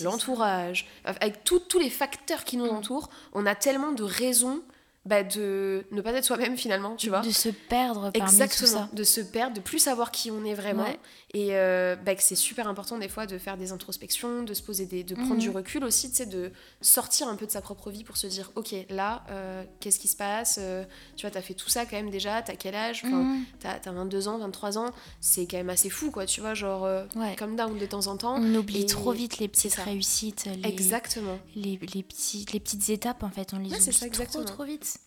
[0.00, 2.76] l'entourage, avec tous les facteurs qui nous mm.
[2.76, 4.62] entourent, on a tellement de raisons
[5.04, 7.20] bah, de ne pas être soi-même finalement, tu vois.
[7.20, 8.88] De se perdre parmi Exactement, tout ça.
[8.90, 10.86] de se perdre, de plus savoir qui on est vraiment.
[11.34, 14.62] Et euh, bah, que c'est super important des fois de faire des introspections, de se
[14.62, 15.56] poser des, de prendre du mhm.
[15.56, 18.52] recul aussi, tu sais, de sortir un peu de sa propre vie pour se dire,
[18.54, 20.84] ok, là, euh, qu'est-ce qui se passe euh,
[21.16, 23.44] Tu vois, t'as fait tout ça quand même déjà, t'as quel âge enfin, mhm.
[23.58, 26.88] T'as as 22 ans, 23 ans, c'est quand même assez fou, quoi, tu vois, genre,
[27.36, 28.36] comme down de temps en temps.
[28.38, 30.48] On oublie trop vite les petites réussites.
[30.62, 31.38] Les, exactement.
[31.56, 35.00] Les, les, petits, les petites étapes, en fait, on les oublie ça, trop, trop vite.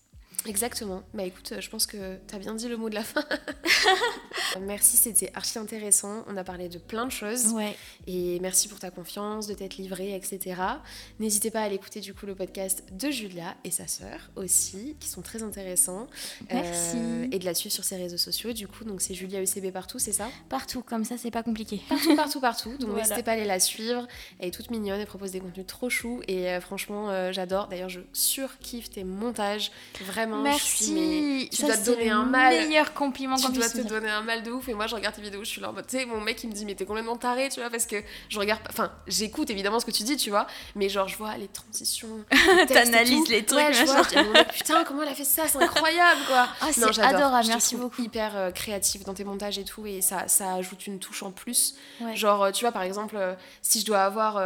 [0.45, 1.03] Exactement.
[1.13, 3.23] Bah écoute, je pense que tu as bien dit le mot de la fin.
[4.61, 6.23] merci, c'était archi intéressant.
[6.27, 7.47] On a parlé de plein de choses.
[7.47, 7.75] Ouais.
[8.05, 10.61] Et merci pour ta confiance, de t'être livrée, etc.
[11.19, 14.95] N'hésitez pas à aller écouter du coup le podcast de Julia et sa sœur aussi,
[14.99, 16.07] qui sont très intéressants.
[16.51, 16.97] Merci.
[16.97, 18.53] Euh, et de la suivre sur ses réseaux sociaux.
[18.53, 20.29] Du coup, donc c'est Julia UCB partout, c'est ça?
[20.49, 21.81] Partout, comme ça, c'est pas compliqué.
[21.89, 22.77] Partout, partout, partout.
[22.79, 24.07] Donc n'hésitez pas à aller la suivre.
[24.39, 26.21] Elle est toute mignonne, elle propose des contenus trop choux.
[26.27, 27.67] Et euh, franchement, euh, j'adore.
[27.67, 29.71] D'ailleurs, je surkiffe tes montages.
[30.05, 31.49] Vraiment Merci.
[31.51, 32.53] tu dois te donner un mal.
[32.53, 34.67] meilleur compliment Tu dois te donner un mal de ouf.
[34.69, 36.43] Et moi, je regarde tes vidéos, je suis là en mode, tu sais, mon mec,
[36.43, 37.97] il me dit, mais t'es complètement taré, tu vois, parce que
[38.29, 41.37] je regarde, enfin, j'écoute évidemment ce que tu dis, tu vois, mais genre, je vois
[41.37, 42.25] les transitions.
[42.67, 46.47] T'analyses les trucs, je vois, putain, comment elle a fait ça, c'est incroyable, quoi.
[46.61, 48.01] Ah, c'est adorable, merci beaucoup.
[48.01, 51.31] hyper euh, créative dans tes montages et tout, et ça, ça ajoute une touche en
[51.31, 51.75] plus.
[52.13, 54.37] Genre, euh, tu vois, par exemple, euh, si je dois avoir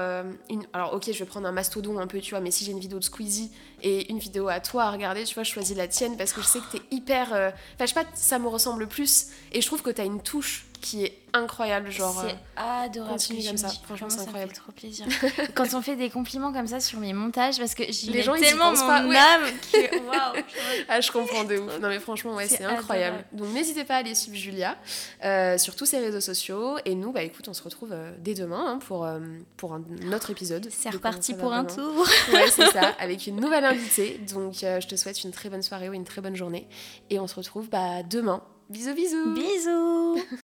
[0.49, 0.65] une.
[0.73, 2.79] Alors, ok, je vais prendre un mastodon un peu, tu vois, mais si j'ai une
[2.79, 3.51] vidéo de Squeezie
[3.83, 6.41] et une vidéo à toi à regarder, tu vois, je choisis la tienne parce que
[6.41, 7.33] je sais que t'es hyper.
[7.33, 10.21] Euh, enfin, je sais pas, ça me ressemble plus et je trouve que t'as une
[10.21, 11.91] touche qui est incroyable.
[11.91, 13.13] Genre, c'est euh, adorable.
[13.13, 13.69] Continue comme ça.
[13.83, 14.53] Franchement, c'est incroyable.
[14.53, 15.05] Ça fait trop plaisir.
[15.55, 18.35] Quand on fait des compliments comme ça sur mes montages, parce que j'y mets gens,
[18.35, 20.43] tellement mon pas, âme que waouh.
[20.89, 21.79] ah, je comprends de ouf.
[21.79, 23.23] Non, mais franchement, ouais, c'est incroyable.
[23.31, 24.77] Donc, n'hésitez pas à aller suivre Julia
[25.23, 26.77] euh, sur tous ses réseaux sociaux.
[26.85, 29.07] Et nous, bah écoute, on se retrouve euh, dès demain hein, pour,
[29.57, 30.67] pour un autre épisode.
[30.71, 32.05] C'est reparti pour un tour.
[32.33, 34.19] ouais, c'est ça, avec une nouvelle invitée.
[34.33, 36.67] Donc, je te souhaite une très bonne soirée ou une très bonne journée.
[37.09, 38.43] Et on se retrouve bah, demain.
[38.71, 39.33] Bisous, bisous.
[39.33, 40.17] Bisous.